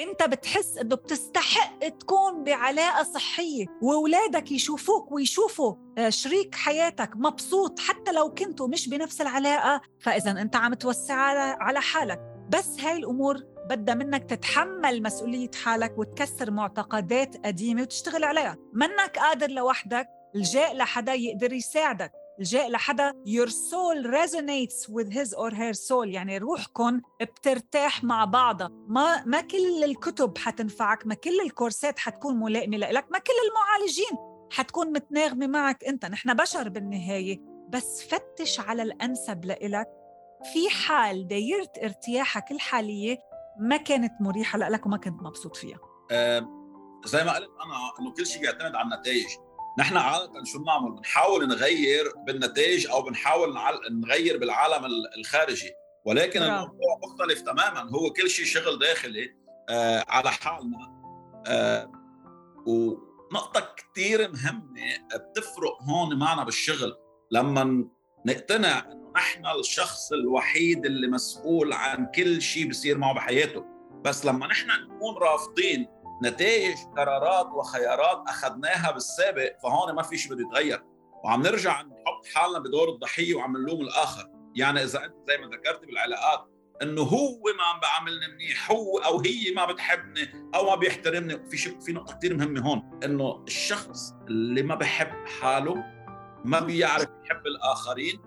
إنت 0.00 0.22
بتحس 0.22 0.78
إنه 0.78 0.96
بتستحق 0.96 1.88
تكون 1.88 2.44
بعلاقة 2.44 3.02
صحية 3.02 3.66
واولادك 3.82 4.52
يشوفوك 4.52 5.12
ويشوفوا 5.12 5.74
آه، 5.98 6.08
شريك 6.08 6.54
حياتك 6.54 7.10
مبسوط 7.16 7.80
حتى 7.80 8.12
لو 8.12 8.34
كنتوا 8.34 8.68
مش 8.68 8.88
بنفس 8.88 9.20
العلاقة 9.20 9.80
فإذا 10.00 10.30
إنت 10.30 10.56
عم 10.56 10.74
توسع 10.74 11.14
على 11.60 11.80
حالك. 11.80 12.20
بس 12.48 12.80
هاي 12.80 12.96
الأمور 12.96 13.36
بدها 13.70 13.94
منك 13.94 14.24
تتحمل 14.24 15.02
مسؤولية 15.02 15.50
حالك 15.64 15.98
وتكسر 15.98 16.50
معتقدات 16.50 17.46
قديمة 17.46 17.82
وتشتغل 17.82 18.24
عليها. 18.24 18.56
منك 18.72 19.18
قادر 19.18 19.50
لوحدك 19.50 20.08
الجاء 20.34 20.76
لحدا 20.76 21.14
يقدر 21.14 21.52
يساعدك. 21.52 22.12
الجاء 22.38 22.70
لحدا 22.70 23.12
your 23.26 23.48
soul 23.48 24.06
resonates 24.06 24.88
with 24.88 25.12
his 25.12 25.34
or 25.34 25.50
her 25.50 25.88
soul 25.88 26.06
يعني 26.06 26.38
روحكم 26.38 27.00
بترتاح 27.20 28.04
مع 28.04 28.24
بعضها. 28.24 28.68
ما 28.88 29.24
ما 29.24 29.40
كل 29.40 29.84
الكتب 29.84 30.38
حتنفعك 30.38 31.06
ما 31.06 31.14
كل 31.14 31.40
الكورسات 31.40 31.98
حتكون 31.98 32.36
ملائمة 32.36 32.76
لك 32.76 33.06
ما 33.10 33.18
كل 33.18 33.32
المعالجين 33.48 34.28
حتكون 34.50 34.92
متناغمة 34.92 35.46
معك 35.46 35.84
أنت. 35.84 36.06
نحن 36.06 36.34
بشر 36.34 36.68
بالنهاية 36.68 37.40
بس 37.68 38.02
فتش 38.02 38.60
على 38.60 38.82
الأنسب 38.82 39.44
لإلك. 39.44 39.86
في 40.52 40.70
حال 40.70 41.28
دايرة 41.28 41.72
ارتياحك 41.82 42.50
الحالية 42.50 43.18
ما 43.60 43.76
كانت 43.76 44.12
مريحة 44.20 44.58
لك 44.58 44.86
وما 44.86 44.96
كنت 44.96 45.22
مبسوط 45.22 45.56
فيها. 45.56 45.78
أه 46.10 46.48
زي 47.04 47.24
ما 47.24 47.32
قلت 47.32 47.50
أنا 47.64 47.92
إنه 48.00 48.12
كل 48.12 48.26
شيء 48.26 48.42
بيعتمد 48.42 48.74
على 48.74 48.94
النتائج. 48.94 49.26
نحن 49.78 49.96
عادة 49.96 50.44
شو 50.44 50.58
بنعمل؟ 50.58 50.92
بنحاول 50.92 51.48
نغير 51.48 52.12
بالنتائج 52.26 52.86
أو 52.86 53.02
بنحاول 53.02 53.54
نغير 53.90 54.38
بالعالم 54.38 54.86
الخارجي 55.18 55.70
ولكن 56.04 56.40
برافو. 56.40 56.54
الموضوع 56.54 57.00
مختلف 57.04 57.40
تماما 57.40 57.90
هو 57.90 58.12
كل 58.12 58.30
شيء 58.30 58.44
شغل 58.44 58.78
داخلي 58.78 59.34
آه 59.70 60.04
على 60.08 60.30
حالنا 60.30 60.78
آه 61.46 61.92
ونقطة 62.66 63.74
كثير 63.76 64.32
مهمة 64.32 64.72
بتفرق 65.14 65.82
هون 65.82 66.18
معنا 66.18 66.44
بالشغل 66.44 66.96
لما 67.30 67.88
نقتنع 68.26 68.78
إنه 68.92 69.12
نحن 69.16 69.46
الشخص 69.60 70.12
الوحيد 70.12 70.86
اللي 70.86 71.08
مسؤول 71.08 71.72
عن 71.72 72.06
كل 72.14 72.42
شيء 72.42 72.68
بصير 72.68 72.98
معه 72.98 73.14
بحياته 73.14 73.64
بس 74.04 74.26
لما 74.26 74.46
نحن 74.46 74.68
نكون 74.70 75.14
رافضين 75.16 75.88
نتائج 76.22 76.76
قرارات 76.96 77.46
وخيارات 77.46 78.22
أخذناها 78.28 78.90
بالسابق 78.90 79.52
فهون 79.62 79.94
ما 79.94 80.02
في 80.02 80.18
شيء 80.18 80.34
بده 80.34 80.42
يتغير. 80.46 80.84
وعم 81.24 81.42
نرجع 81.42 81.82
نحط 81.82 82.26
حالنا 82.34 82.58
بدور 82.58 82.88
الضحية 82.88 83.34
وعم 83.34 83.56
نلوم 83.56 83.80
الآخر. 83.80 84.30
يعني 84.54 84.82
إذا 84.82 85.04
أنت 85.04 85.14
زي 85.28 85.38
ما 85.38 85.46
ذكرت 85.46 85.84
بالعلاقات 85.84 86.48
إنه 86.82 87.02
هو 87.02 87.40
ما 87.58 87.62
عم 87.62 87.80
بعاملني 87.80 88.28
منيح 88.34 88.70
هو 88.70 88.98
أو 88.98 89.20
هي 89.20 89.52
ما 89.56 89.66
بتحبني 89.66 90.50
أو 90.54 90.70
ما 90.70 90.74
بيحترمني. 90.74 91.48
في 91.50 91.56
شيء 91.56 91.80
في 91.80 91.92
نقطة 91.92 92.14
كثير 92.14 92.36
مهمة 92.36 92.60
هون 92.60 93.00
إنه 93.04 93.44
الشخص 93.46 94.12
اللي 94.28 94.62
ما 94.62 94.74
بحب 94.74 95.26
حاله 95.40 95.84
ما 96.44 96.60
بيعرف 96.60 97.08
يحب 97.24 97.46
الآخرين 97.46 98.20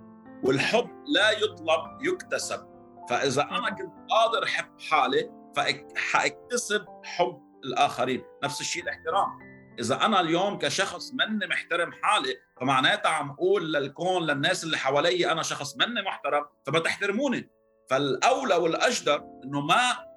والحب 0.44 0.90
لا 1.08 1.32
يطلب 1.32 2.02
يكتسب. 2.02 2.68
فإذا 3.10 3.42
أنا 3.42 3.70
كنت 3.70 3.94
قادر 4.10 4.44
أحب 4.44 4.80
حالي 4.90 5.32
فحاكتسب 5.56 6.86
حب 7.04 7.51
الآخرين. 7.64 8.24
نفس 8.44 8.62
الشيء 8.62 8.84
الاحترام. 8.84 9.52
إذا 9.80 10.06
أنا 10.06 10.20
اليوم 10.20 10.58
كشخص 10.58 11.12
مني 11.14 11.48
محترم 11.48 11.92
حالي 11.92 12.38
فمعناتها 12.60 13.10
عم 13.10 13.32
أقول 13.32 13.74
للكون 13.74 14.24
للناس 14.24 14.64
اللي 14.64 14.78
حوالي 14.78 15.32
أنا 15.32 15.44
شخص 15.44 15.78
مني 15.78 16.02
محترم 16.02 16.46
فما 16.66 16.80
تحترموني. 16.80 17.50
فالأولى 17.90 18.56
والأجدر 18.56 19.24
إنه 19.44 19.62
ما 19.62 20.12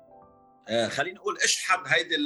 آه، 0.68 0.88
خلينا 0.88 1.18
نقول 1.18 1.38
اشحد 1.38 1.78
هيدي 1.86 2.16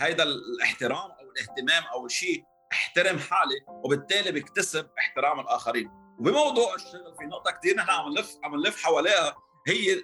هيدا 0.00 0.22
الاحترام 0.22 1.10
أو 1.10 1.30
الاهتمام 1.30 1.82
أو 1.94 2.08
شيء 2.08 2.44
احترم 2.72 3.18
حالي 3.18 3.54
وبالتالي 3.68 4.32
بكتسب 4.32 4.90
احترام 4.98 5.40
الآخرين. 5.40 5.90
وبموضوع 6.18 6.74
الشغل 6.74 7.14
في 7.18 7.24
نقطة 7.24 7.50
كثير 7.50 7.76
نحن 7.76 7.90
عم 7.90 8.12
نلف 8.12 8.36
عم 8.44 8.56
نلف 8.56 8.82
حواليها 8.82 9.36
هي 9.68 10.02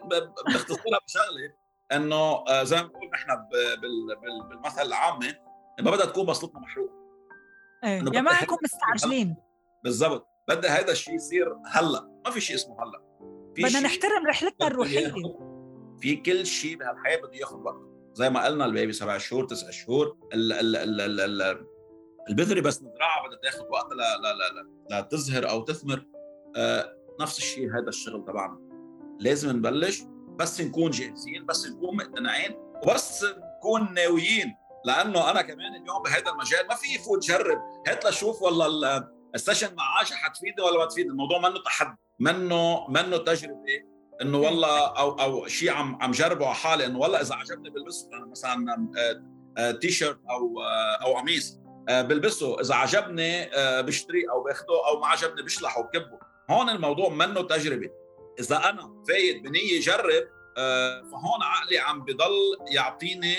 بتختصرها 0.49 1.01
بشغلة. 1.07 1.66
إنه 1.93 2.45
آه، 2.49 2.63
زي 2.63 2.77
ما 2.77 2.83
بنقول 2.83 3.11
نحن 3.11 3.29
بالمثل 4.51 4.83
العامة 4.83 5.35
ما 5.81 5.91
بدها 5.91 6.07
تكون 6.07 6.27
بسطتنا 6.27 6.61
محروقة. 6.61 6.93
إيه 7.85 7.91
يا 7.91 8.21
ما 8.21 8.43
نكون 8.43 8.59
مستعجلين. 8.65 9.37
بالضبط 9.85 10.29
بدها 10.49 10.81
هذا 10.81 10.93
الشيء 10.93 11.15
يصير 11.15 11.57
هلأ 11.67 12.21
ما 12.25 12.31
في 12.31 12.41
شيء 12.41 12.57
اسمه 12.57 12.77
هلأ. 12.83 13.03
بدنا 13.59 13.81
نحترم 13.81 14.27
رحلتنا 14.27 14.67
الروحية. 14.67 15.15
في 16.01 16.17
كل 16.17 16.47
شيء 16.47 16.77
بهالحياة 16.77 17.17
بده 17.17 17.35
ياخذ 17.35 17.57
وقت. 17.57 17.81
زي 18.13 18.31
ما 18.31 18.45
قلنا 18.45 18.65
ال 18.65 18.70
baby 18.70 18.93
سبع 18.93 19.19
شهور 19.19 19.45
تسع 19.45 19.71
شهور 19.71 20.19
ال 20.35 20.53
ال 20.53 20.77
ال 20.77 21.01
ال 21.01 21.21
ال 21.43 21.67
البذرة 22.29 22.61
بس 22.61 22.83
نزرعها 22.83 23.27
بدها 23.27 23.39
تاخذ 23.43 23.65
وقت 23.71 23.93
لا 23.93 24.17
لا 24.17 24.33
لا 24.33 24.69
لا 24.91 25.01
تزهر 25.01 25.51
أو 25.51 25.65
تثمر. 25.65 26.07
آه 26.57 26.97
نفس 27.21 27.39
الشيء 27.39 27.71
هذا 27.71 27.89
الشغل 27.89 28.25
تبعنا. 28.25 28.59
لازم 29.21 29.57
نبلش 29.57 30.03
بس 30.37 30.61
نكون 30.61 30.91
جاهزين 30.91 31.47
بس 31.47 31.67
نكون 31.67 31.97
مقتنعين 31.97 32.57
وبس 32.87 33.25
نكون 33.59 33.95
ناويين. 33.95 34.57
لأنه 34.85 35.31
أنا 35.31 35.43
كمان 35.43 35.75
اليوم 35.83 36.03
بهذا 36.03 36.31
المجال 36.31 36.67
ما 36.69 36.75
في 36.75 36.99
فوت 36.99 37.25
جرب. 37.25 37.59
هات 37.89 38.07
لشوف 38.07 38.43
والله 38.43 39.09
ال 39.35 39.40
session 39.40 39.75
مع 39.75 39.97
عائشة 39.97 40.15
حتفيدني 40.15 40.67
ولا 40.67 40.79
ما 40.79 40.85
تفيدني؟ 40.85 41.11
الموضوع 41.11 41.39
منه 41.39 41.63
تحدي 41.63 41.97
منه 42.19 42.89
منه 42.89 43.17
تجربة. 43.17 43.83
إنه 44.23 44.39
والله 44.39 44.87
أو 44.87 45.11
أو 45.11 45.47
شيء 45.47 45.71
عم 45.71 46.03
عم 46.03 46.11
جربه 46.11 46.47
على 46.47 46.55
حالي 46.55 46.87
انه 46.87 46.99
والله 46.99 47.21
إذا 47.21 47.35
عجبني 47.35 47.71
بلبسه 47.71 48.09
أنا 48.13 48.27
مثلا 48.27 48.89
تي 49.81 49.91
شيرت 49.91 50.21
أو 50.31 50.61
أو 51.03 51.17
قميص 51.17 51.59
بلبسه. 51.89 52.61
إذا 52.61 52.75
عجبني 52.75 53.51
بشتريه 53.83 54.33
أو 54.33 54.43
باخده 54.43 54.89
أو 54.89 55.01
ما 55.01 55.07
عجبني 55.07 55.43
بشلحه 55.43 55.81
وبكبه. 55.81 56.19
هون 56.51 56.71
الموضوع 56.71 57.09
منه 57.09 57.43
تجربة. 57.43 57.91
إذا 58.41 58.57
أنا 58.57 59.03
فايت 59.09 59.43
بنية 59.43 59.81
جرب 59.81 60.29
فهون 61.13 61.43
عقلي 61.43 61.79
عم 61.79 62.05
بضل 62.05 62.57
يعطيني 62.71 63.37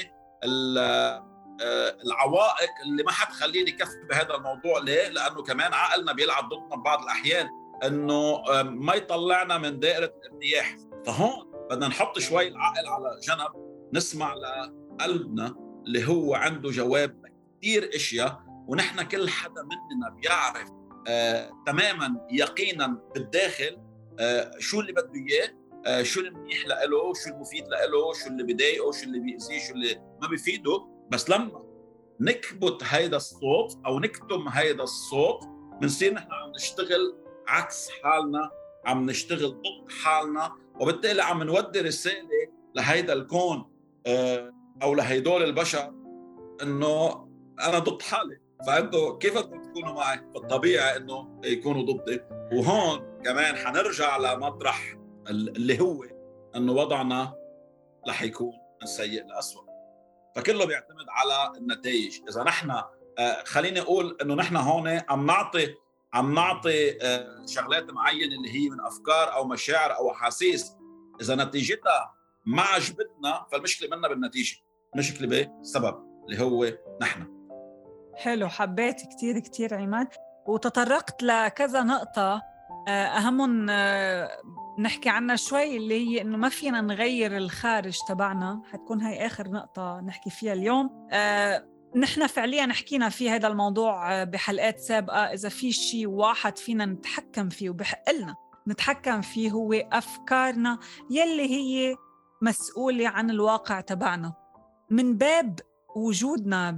العوائق 2.06 2.70
اللي 2.86 3.04
ما 3.04 3.12
حتخليني 3.12 3.72
كفي 3.72 4.08
بهذا 4.10 4.36
الموضوع 4.36 4.80
ليه؟ 4.80 5.08
لأنه 5.08 5.44
كمان 5.44 5.74
عقلنا 5.74 6.14
بيلعب 6.14 6.50
ضدنا 6.50 6.76
ببعض 6.76 7.04
الأحيان 7.04 7.48
إنه 7.86 8.42
ما 8.64 8.94
يطلعنا 8.94 9.58
من 9.58 9.80
دائرة 9.80 10.14
الارتياح 10.26 10.76
فهون 11.06 11.52
بدنا 11.72 11.88
نحط 11.88 12.20
شوي 12.20 12.48
العقل 12.48 12.88
على 12.88 13.20
جنب 13.28 13.68
نسمع 13.94 14.34
لقلبنا 14.34 15.56
اللي 15.88 16.08
هو 16.08 16.36
عنده 16.36 16.70
جواب 16.70 17.26
كثير 17.62 17.90
أشياء 17.96 18.42
ونحن 18.68 19.02
كل 19.02 19.30
حدا 19.30 19.62
مننا 19.64 20.10
بيعرف 20.10 20.70
آه 21.08 21.52
تماما 21.66 22.28
يقينا 22.32 22.88
بالداخل 23.16 23.78
آه 23.78 23.87
شو 24.60 24.80
اللي 24.80 24.92
بده 24.92 25.12
إياه؟ 25.30 25.50
آه 25.86 26.04
شو 26.04 26.20
المنيح 26.20 26.66
له 26.68 27.14
شو 27.14 27.30
المفيد 27.30 27.68
له 27.68 28.14
شو 28.14 28.28
اللي 28.28 28.44
بضايقه؟ 28.44 28.92
شو 28.92 29.04
اللي 29.04 29.20
بيأذيه؟ 29.20 29.60
شو 29.68 29.74
اللي 29.74 29.96
ما 30.22 30.28
بيفيده؟ 30.28 30.88
بس 31.10 31.30
لما 31.30 31.64
نكبت 32.20 32.84
هيدا 32.84 33.18
الصوت 33.18 33.78
أو 33.86 34.00
نكتم 34.00 34.48
هيدا 34.48 34.84
الصوت 34.84 35.44
بنصير 35.82 36.14
نحن 36.14 36.32
عم 36.32 36.52
نشتغل 36.52 37.18
عكس 37.48 37.90
حالنا 37.90 38.52
عم 38.86 39.10
نشتغل 39.10 39.50
ضد 39.50 39.92
حالنا 40.04 40.52
وبالتالي 40.80 41.24
عم 41.24 41.44
نودي 41.44 41.80
رسالة 41.80 42.28
لهيدا 42.76 43.14
الكون 43.14 43.72
آه، 44.06 44.54
أو 44.84 44.94
لهيدول 44.94 45.44
البشر 45.44 45.94
إنه 46.62 47.28
أنا 47.60 47.80
ضد 47.80 48.02
حالي. 48.02 48.40
فأنتوا 48.68 49.18
كيف 49.18 49.38
بدكم 49.38 49.64
تكونوا 49.64 49.94
معي؟ 49.94 50.20
فالطبيعي 50.34 50.98
إنه 50.98 51.42
يكونوا 51.44 51.94
ضدي. 51.94 52.22
وهون 52.54 53.22
كمان 53.26 53.56
حنرجع 53.56 54.18
لمطرح 54.18 54.98
اللي 55.30 55.82
هو 55.82 56.04
إنه 56.56 56.74
وضعنا 56.74 57.34
رح 58.08 58.24
يكون 58.24 58.54
من 58.82 58.88
سيء 58.88 59.28
لاسوء 59.28 59.64
فكله 60.36 60.66
بيعتمد 60.66 61.06
على 61.10 61.58
النتائج. 61.58 62.20
إذا 62.30 62.44
نحن 62.44 62.72
آه، 63.20 63.44
خليني 63.44 63.82
أقول 63.82 64.18
إنه 64.22 64.36
نحن 64.36 64.56
هون 64.56 65.02
عم 65.10 65.26
نعطي 65.26 65.76
عم 66.14 66.34
نعطي 66.34 67.02
آه، 67.02 67.46
شغلات 67.46 67.90
معينة 67.92 68.36
اللي 68.36 68.50
هي 68.50 68.70
من 68.70 68.82
أفكار 68.82 69.34
أو 69.34 69.48
مشاعر 69.48 69.96
أو 69.96 70.12
أحاسيس. 70.12 70.72
إذا 71.22 71.36
نتيجتها 71.36 72.14
ما 72.46 72.62
عجبتنا 72.62 73.46
فالمشكلة 73.52 73.98
منا 73.98 74.08
بالنتيجة. 74.08 74.58
المشكلة 74.94 75.28
بالسبب 75.28 75.96
اللي 76.26 76.44
هو 76.44 76.78
نحن. 77.02 77.37
حلو 78.18 78.48
حبيت 78.48 79.02
كثير 79.02 79.40
كثير 79.40 79.76
عماد. 79.76 80.08
وتطرقت 80.46 81.24
لكذا 81.24 81.84
نقطة. 81.84 82.42
آه، 82.88 83.06
أهمهم 83.06 83.68
آه، 83.70 84.30
نحكي 84.80 85.10
عنها 85.10 85.36
شوي 85.36 85.78
اللي 85.78 86.08
هي 86.08 86.22
إنه 86.22 86.38
ما 86.38 86.50
فينا 86.50 86.82
نغير 86.82 87.38
الخارج 87.38 87.98
تبعنا. 88.08 88.62
حتكون 88.72 89.02
هاي 89.02 89.26
آخر 89.26 89.50
نقطة 89.50 90.02
نحكي 90.02 90.30
فيها 90.30 90.54
اليوم. 90.54 91.08
نحن 91.96 92.28
فعليا 92.28 92.74
حكينا 92.74 93.10
في 93.10 93.30
هذا 93.30 93.48
الموضوع 93.48 94.24
بحلقات 94.24 94.80
سابقة. 94.80 95.20
إذا 95.20 95.50
في 95.50 95.72
شيء 95.72 96.08
واحد 96.08 96.58
فينا 96.58 96.86
نتحكم 96.86 97.50
فيه 97.50 97.70
وبحق 97.70 98.12
لنا 98.12 98.36
نتحكم 98.68 99.22
فيه 99.22 99.52
هو 99.52 99.74
أفكارنا 99.74 100.80
يلي 101.12 101.50
هي 101.50 101.96
مسؤولة 102.42 103.08
عن 103.08 103.30
الواقع 103.30 103.82
تبعنا. 103.82 104.34
من 104.90 105.18
باب 105.18 105.60
وجودنا 105.96 106.72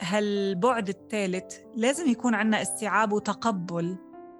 بهالبعد 0.00 0.88
الثالث 0.88 1.56
لازم 1.76 2.08
يكون 2.10 2.34
عنا 2.34 2.62
استيعاب 2.62 3.12
وتقبل 3.12 3.96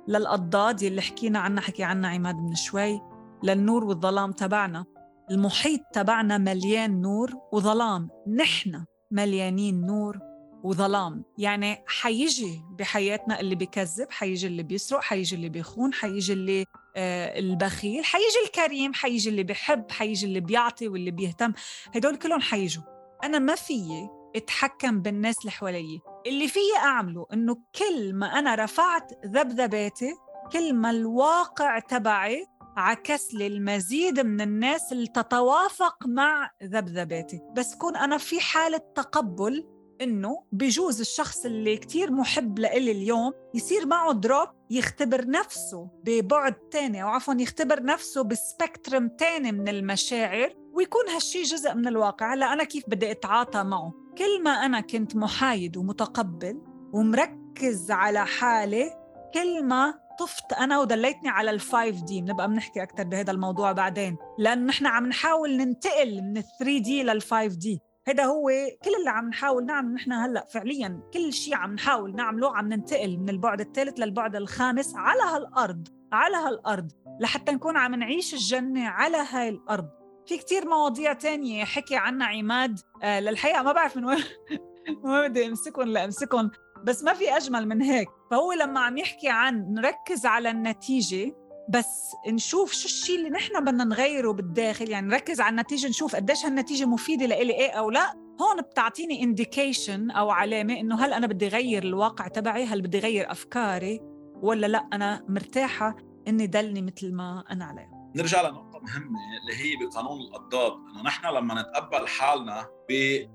للأضداد 0.09 0.83
يلي 0.83 1.01
حكينا 1.01 1.39
عنها 1.39 1.63
حكي 1.63 1.83
عنها 1.83 2.11
عماد 2.11 2.37
من 2.37 2.55
شوي 2.55 3.01
للنور 3.43 3.85
والظلام 3.85 4.33
تبعنا. 4.33 4.85
المحيط 5.31 5.81
تبعنا 5.93 6.39
مليان 6.39 7.01
نور 7.01 7.33
وظلام. 7.53 8.09
نحن 8.37 8.85
مليانين 9.11 9.87
نور 9.87 10.19
وظلام. 10.65 11.25
يعني 11.39 11.85
حيجي 11.87 12.63
بحياتنا 12.79 13.41
اللي 13.41 13.55
بكذب 13.55 14.07
حيجي 14.11 14.47
اللي 14.47 14.63
بيسرق 14.63 15.01
حيجي 15.01 15.37
اللي 15.37 15.49
بيخون 15.49 15.93
حيجي 15.93 16.33
اللي 16.33 16.65
آه 16.97 17.39
البخيل 17.39 18.05
حيجي 18.05 18.25
الكريم 18.47 18.95
حيجي 18.95 19.31
اللي 19.31 19.43
بيحب 19.43 19.91
حيجي 19.91 20.27
اللي 20.27 20.41
بيعطي 20.41 20.89
واللي 20.89 21.11
بيهتم. 21.11 21.53
هدول 21.95 22.17
كلهم 22.17 22.41
حيجوا. 22.41 22.83
أنا 23.25 23.39
ما 23.39 23.55
فيي 23.55 24.09
اتحكم 24.37 25.03
بالناس 25.03 25.39
اللي 25.41 25.51
حوالي. 25.51 26.01
اللي 26.27 26.49
فيي 26.49 26.77
أعمله 26.77 27.27
إنه 27.33 27.57
كل 27.79 28.15
ما 28.15 28.27
أنا 28.27 28.55
رفعت 28.55 29.13
ذبذباتي 29.27 30.15
كل 30.53 30.75
ما 30.75 30.91
الواقع 30.91 31.79
تبعي 31.79 32.47
عكس 32.77 33.35
لي 33.35 33.47
المزيد 33.47 34.21
من 34.21 34.41
الناس 34.41 34.93
اللي 34.93 35.07
تتوافق 35.07 36.07
مع 36.07 36.51
ذبذباتي. 36.65 37.41
بس 37.57 37.75
كون 37.75 37.97
أنا 37.97 38.19
في 38.19 38.41
حالة 38.41 38.79
تقبل 38.95 39.69
إنه 40.01 40.45
بجوز 40.53 41.01
الشخص 41.01 41.45
اللي 41.45 41.77
كتير 41.77 42.13
محب 42.13 42.59
لإلي 42.59 42.91
اليوم 42.91 43.33
يصير 43.55 43.87
معه 43.87 44.13
دروب 44.13 44.49
يختبر 44.71 45.27
نفسه 45.27 45.89
ببعد 46.05 46.55
تاني 46.55 47.03
أو 47.03 47.09
عفوا 47.09 47.35
يختبر 47.35 47.83
نفسه 47.83 48.25
بسبكترم 48.25 49.09
تاني 49.09 49.53
من 49.53 49.69
المشاعر 49.69 50.55
ويكون 50.75 51.09
هالشي 51.09 51.43
جزء 51.43 51.75
من 51.75 51.89
الواقع. 51.89 52.35
هلا 52.35 52.53
أنا 52.53 52.65
كيف 52.65 52.85
بدي 52.89 53.11
أتعاطى 53.11 53.63
معه؟ 53.63 53.93
كل 54.19 54.43
ما 54.43 54.51
أنا 54.51 54.81
كنت 54.81 55.17
محايد 55.17 55.77
ومتقبل 55.77 56.63
ومركز 56.93 57.91
على 57.91 58.27
حالي 58.27 58.91
كل 59.35 59.65
ما 59.65 59.95
طفت 60.19 60.53
أنا 60.53 60.81
ودليتني 60.81 61.29
على 61.29 61.51
ال 61.51 61.61
five 61.61 62.03
D 62.03 62.21
بنبقى 62.21 62.49
بنحكي 62.49 62.83
أكثر 62.83 63.05
بهذا 63.05 63.31
الموضوع 63.31 63.73
بعدين. 63.73 64.17
لأنه 64.39 64.67
نحن 64.67 64.87
عم 64.87 65.07
نحاول 65.07 65.57
ننتقل 65.57 66.23
من 66.23 66.37
ال 66.37 66.44
three 66.44 66.81
D 66.81 67.03
لل 67.03 67.21
five 67.21 67.57
D 67.57 67.81
هذا 68.09 68.25
هو 68.25 68.51
كل 68.85 68.91
اللي 68.99 69.11
عم 69.11 69.29
نحاول 69.29 69.67
نعمله. 69.67 69.95
نحن 69.95 70.13
هلأ 70.13 70.47
فعليا 70.51 71.01
كل 71.15 71.33
شيء 71.33 71.55
عم 71.55 71.75
نحاول 71.75 72.17
نعمله 72.17 72.57
عم 72.57 72.69
ننتقل 72.69 73.19
من 73.19 73.29
البعد 73.29 73.61
الثالث 73.61 74.01
للبعد 74.01 74.37
الخامس 74.37 74.95
على 74.97 75.23
هالأرض 75.23 75.89
على 76.13 76.37
هالأرض 76.37 76.93
لحتى 77.21 77.53
نكون 77.53 77.77
عم 77.77 77.95
نعيش 77.95 78.35
الجنة 78.35 78.89
على 78.89 79.17
هاي 79.31 79.49
الأرض. 79.49 80.04
في 80.27 80.39
كتير 80.39 80.69
مواضيع 80.69 81.13
تانية 81.13 81.65
حكي 81.65 81.97
عنها 81.97 82.27
عماد. 82.27 82.81
آه 83.03 83.21
للحقيقة 83.21 83.63
ما 83.63 83.73
بعرف 83.73 83.97
من 83.97 84.05
وين 84.05 84.25
ما 85.05 85.27
بدي 85.29 85.47
أمسكهم 85.47 85.89
لامسكهم 85.89 86.51
بس 86.85 87.05
ما 87.05 87.15
في 87.15 87.37
أجمل 87.37 87.69
من 87.69 87.83
هيك. 87.83 88.09
فهو 88.31 88.53
لما 88.53 88.81
عم 88.81 88.99
يحكي 88.99 89.29
عن 89.29 89.75
نركز 89.75 90.27
على 90.27 90.51
النتيجة 90.51 91.37
بس 91.69 92.03
نشوف 92.29 92.73
شو 92.73 92.85
الشيء 92.85 93.17
اللي 93.19 93.31
نحن 93.31 93.65
بدنا 93.65 93.85
نغيره 93.85 94.33
بالداخل. 94.33 94.91
يعني 94.91 95.09
نركز 95.09 95.41
على 95.41 95.51
النتيجة 95.51 95.89
نشوف 95.89 96.17
قديش 96.17 96.47
هالنتيجة 96.47 96.85
مفيدة 96.85 97.27
لإلي 97.27 97.53
إيه 97.53 97.71
أو 97.71 97.91
لا. 97.91 98.25
هون 98.41 98.61
بتعطيني 98.61 99.23
انديكيشن 99.23 100.11
أو 100.11 100.31
علامة 100.31 100.81
إنه 100.81 101.05
هل 101.05 101.13
أنا 101.13 101.27
بدي 101.27 101.49
غير 101.49 101.83
الواقع 101.83 102.29
تبعي؟ 102.29 102.65
هل 102.65 102.83
بدي 102.83 102.99
غير 102.99 103.31
أفكاري؟ 103.31 104.01
ولا 104.43 104.67
لا 104.67 104.89
أنا 104.93 105.25
مرتاحة 105.29 105.97
إني 106.29 106.47
دلني 106.47 106.83
مثل 106.83 107.13
ما 107.15 107.45
أنا 107.51 107.65
عليه. 107.65 107.91
نرجع 108.17 108.43
لنقطة. 108.49 108.64
مهمة 108.85 109.19
اللي 109.41 109.55
هي 109.57 109.87
بقانون 109.87 110.21
الأضداد، 110.21 110.73
إنه 110.73 111.03
نحن 111.03 111.27
لما 111.27 111.63
نتقبل 111.63 112.09
حالنا 112.09 112.69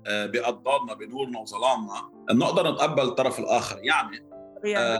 بأضدادنا 0.04 0.94
بنورنا 0.94 1.38
وظلامنا 1.38 2.10
بنقدر 2.30 2.72
نتقبل 2.72 3.02
الطرف 3.02 3.38
الآخر، 3.38 3.78
يعني 3.82 4.30
آه 4.76 4.98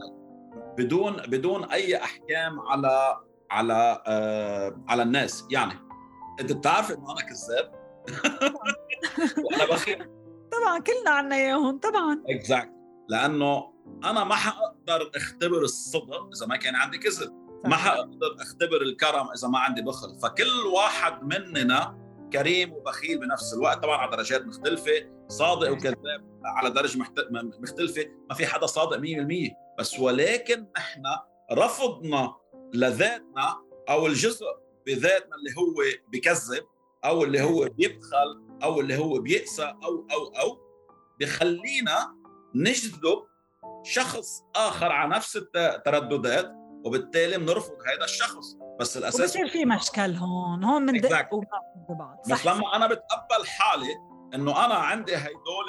بدون 0.78 1.16
بدون 1.16 1.64
أي 1.64 1.96
أحكام 1.96 2.60
على 2.60 3.20
على 3.50 4.02
آه 4.06 4.84
على 4.88 5.02
الناس، 5.02 5.46
يعني 5.50 5.72
أنت 6.40 6.52
بتعرف 6.52 6.90
إنه 6.90 7.12
أنا 7.12 7.20
كذاب؟ 7.20 7.80
وأنا 9.44 9.64
بخيل 9.64 10.10
طبعا 10.52 10.78
كلنا 10.78 11.10
عنا 11.10 11.36
إياهم 11.36 11.78
طبعا. 11.78 12.22
اكزاكت 12.28 12.72
لأنه 13.08 13.72
أنا 14.04 14.24
ما 14.24 14.34
حقدر 14.34 15.10
أختبر 15.16 15.62
الصدق 15.62 16.30
إذا 16.36 16.46
ما 16.46 16.56
كان 16.56 16.74
عندي 16.74 16.98
كذب. 16.98 17.39
ما 17.64 17.76
حقدر 17.76 18.36
أختبر 18.40 18.82
الكرم 18.82 19.26
إذا 19.36 19.48
ما 19.48 19.58
عندي 19.58 19.82
بخل. 19.82 20.20
فكل 20.22 20.66
واحد 20.74 21.22
مننا 21.22 21.98
كريم 22.32 22.72
وبخيل 22.72 23.18
بنفس 23.18 23.54
الوقت. 23.54 23.82
طبعا 23.82 23.96
على 23.96 24.10
درجات 24.16 24.46
مختلفة. 24.46 25.10
صادق 25.28 25.72
وكذاب 25.72 26.40
على 26.44 26.70
درجة 26.70 26.98
مختلفة. 27.60 28.06
ما 28.30 28.34
في 28.34 28.46
حدا 28.46 28.66
صادق 28.66 28.96
100% 28.96 29.54
بس 29.78 29.98
ولكن 29.98 30.66
نحن 30.76 31.02
رفضنا 31.52 32.34
لذاتنا 32.74 33.62
أو 33.88 34.06
الجزء 34.06 34.46
بذاتنا 34.86 35.36
اللي 35.36 35.50
هو 35.58 35.82
بكذب 36.12 36.64
أو 37.04 37.24
اللي 37.24 37.42
هو 37.42 37.68
بيبخل 37.68 38.42
أو 38.62 38.80
اللي 38.80 38.98
هو 38.98 39.18
بيأسى 39.18 39.74
أو 39.84 40.06
أو 40.12 40.26
أو 40.40 40.58
بخلينا 41.20 42.16
نجذب 42.54 43.22
شخص 43.82 44.42
آخر 44.56 44.92
على 44.92 45.16
نفس 45.16 45.36
الترددات 45.36 46.52
وبالتالي 46.84 47.38
بنرفض 47.38 47.74
هذا 47.94 48.04
الشخص. 48.04 48.56
بس 48.80 48.96
الأساس 48.96 49.30
بصير 49.30 49.48
في 49.48 49.64
مشكل 49.64 50.14
هون 50.14 50.64
هون 50.64 50.86
بندق 50.86 51.30
بعض 51.98 52.18
بس 52.30 52.46
لما 52.46 52.76
أنا 52.76 52.86
بتقبل 52.86 53.46
حالي 53.46 53.96
إنه 54.34 54.64
أنا 54.64 54.74
عندي 54.74 55.16
هدول 55.16 55.66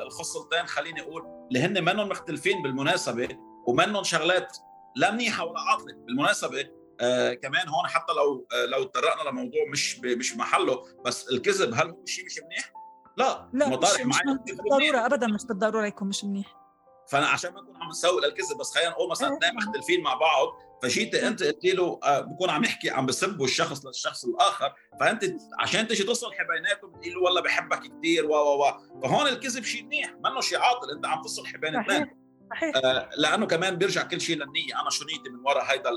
الخصلتين 0.00 0.66
خليني 0.66 1.00
أقول 1.00 1.22
اللي 1.48 1.60
هن 1.60 1.84
منهم 1.84 2.08
مختلفين 2.08 2.62
بالمناسبة 2.62 3.28
ومنهم 3.66 4.04
شغلات 4.04 4.56
لا 4.96 5.10
منيحة 5.10 5.44
ولا 5.44 5.60
عاطلة 5.60 5.94
بالمناسبة 6.06 6.64
آه 7.00 7.34
كمان 7.34 7.68
هون 7.68 7.86
حتى 7.86 8.12
لو 8.12 8.46
آه 8.52 8.64
لو 8.66 8.84
تطرقنا 8.84 9.30
لموضوع 9.30 9.60
مش 9.72 10.00
مش 10.00 10.36
محله 10.36 10.82
بس 11.04 11.28
الكذب 11.28 11.74
هل 11.74 11.90
هو 11.90 12.04
شيء 12.06 12.24
مش 12.24 12.40
منيح؟ 12.44 12.72
لا. 13.16 13.48
لا 13.52 13.68
مش, 13.68 14.00
مش 14.04 14.16
بالضرورة 14.52 15.06
ابدا 15.06 15.26
مش 15.26 15.46
بالضرورة 15.46 15.86
يكون 15.86 16.08
مش 16.08 16.24
منيح. 16.24 16.61
فانا 17.08 17.26
عشان 17.26 17.52
ما 17.52 17.60
نكون 17.60 17.76
عم 17.76 17.88
نسوق 17.88 18.24
للكذب 18.24 18.58
بس 18.58 18.74
خلينا 18.74 18.90
نقول 18.90 19.10
مثلا 19.10 19.36
اثنين 19.36 19.54
مختلفين 19.54 20.02
مع 20.02 20.14
بعض 20.14 20.48
فجيتي 20.82 21.28
انت 21.28 21.42
قلت 21.42 21.64
له 21.64 22.00
آه 22.04 22.20
بكون 22.20 22.50
عم 22.50 22.64
يحكي 22.64 22.90
عم 22.90 23.06
بسبوا 23.06 23.46
الشخص 23.46 23.86
للشخص 23.86 24.24
الآخر 24.24 24.72
فأنت 25.00 25.24
عشان 25.58 25.88
تجي 25.88 26.04
تصلح 26.04 26.36
بيناتهم 26.42 26.90
بتقول 26.90 27.14
له 27.14 27.20
والله 27.22 27.40
بحبك 27.40 27.78
كثير 27.78 28.26
و 28.26 28.34
و 28.34 28.64
و. 28.64 28.72
فهون 29.02 29.26
الكذب 29.26 29.64
شيء 29.64 29.84
منيح 29.84 30.14
منه 30.24 30.40
شيء 30.40 30.58
عاطل 30.58 30.90
انت 30.90 31.06
عم 31.06 31.22
تصلح 31.22 31.56
بين 31.56 31.76
اثنين. 31.76 32.10
صحيح. 32.50 32.72
آه 32.84 33.10
لأنه 33.16 33.46
كمان 33.46 33.76
بيرجع 33.76 34.02
كل 34.02 34.20
شيء 34.20 34.36
للنية 34.36 34.80
أنا 34.80 34.90
شو 34.90 35.04
نيتي 35.04 35.30
من 35.30 35.40
وراء 35.46 35.64
هذا 35.64 35.90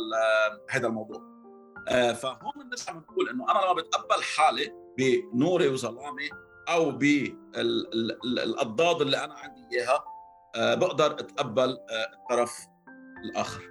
هذا 0.70 0.88
الموضوع. 0.88 1.22
آه 1.88 2.14
فهون 2.14 2.54
بنرجع 2.56 2.92
بنقول 2.94 3.30
إنه 3.30 3.52
أنا 3.52 3.60
لما 3.60 3.74
بتقبل 3.74 4.24
حالي 4.24 4.72
بنوري 4.98 5.68
وظلامي 5.68 6.30
أو 6.70 6.92
بالاضداد 6.92 9.02
اللي 9.02 9.24
أنا 9.24 9.34
عندي 9.34 9.62
إياها 9.72 9.96
آه 9.96 10.15
بقدر 10.58 11.12
أتقبل 11.12 11.70
آه 11.70 12.14
الطرف 12.14 12.68
الآخر. 13.24 13.62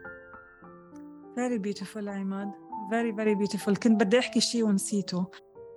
Very 1.37 1.59
beautiful 1.59 2.09
عماد 2.09 2.51
very 2.91 3.17
very 3.17 3.47
beautiful. 3.47 3.73
كنت 3.73 4.05
بدي 4.05 4.19
أحكي 4.19 4.41
شيء 4.41 4.65
ونسيته. 4.65 5.27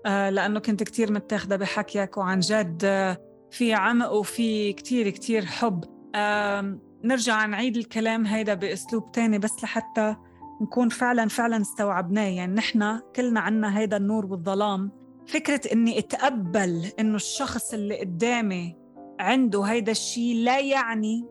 آه 0.05 0.29
لأنه 0.29 0.59
كنت 0.59 0.83
كثير 0.83 1.11
متاخدة 1.11 1.55
بحكيك 1.55 2.17
وعن 2.17 2.39
جد 2.39 2.81
آه 2.85 3.17
في 3.51 3.73
عمق 3.73 4.11
وفي 4.11 4.73
كثير 4.73 5.09
كثير 5.09 5.45
حب. 5.45 5.83
آه 6.15 6.79
نرجع 7.03 7.45
نعيد 7.45 7.77
الكلام 7.77 8.25
هيدا 8.25 8.53
بأسلوب 8.53 9.11
تاني 9.11 9.39
بس 9.39 9.63
لحتى 9.63 10.15
نكون 10.61 10.89
فعلا 10.89 11.27
فعلا 11.27 11.61
استوعبناه. 11.61 12.27
يعني 12.27 12.53
نحن 12.53 12.99
كلنا 13.15 13.39
عنا 13.39 13.77
هيدا 13.77 13.97
النور 13.97 14.25
والظلام. 14.25 14.91
فكرة 15.27 15.61
إني 15.73 15.99
أتقبل 15.99 16.91
إنه 16.99 17.15
الشخص 17.15 17.73
اللي 17.73 17.99
قدامي 17.99 18.86
عنده 19.19 19.63
هيدا 19.63 19.91
الشيء 19.91 20.35
لا 20.35 20.59
يعني 20.59 21.25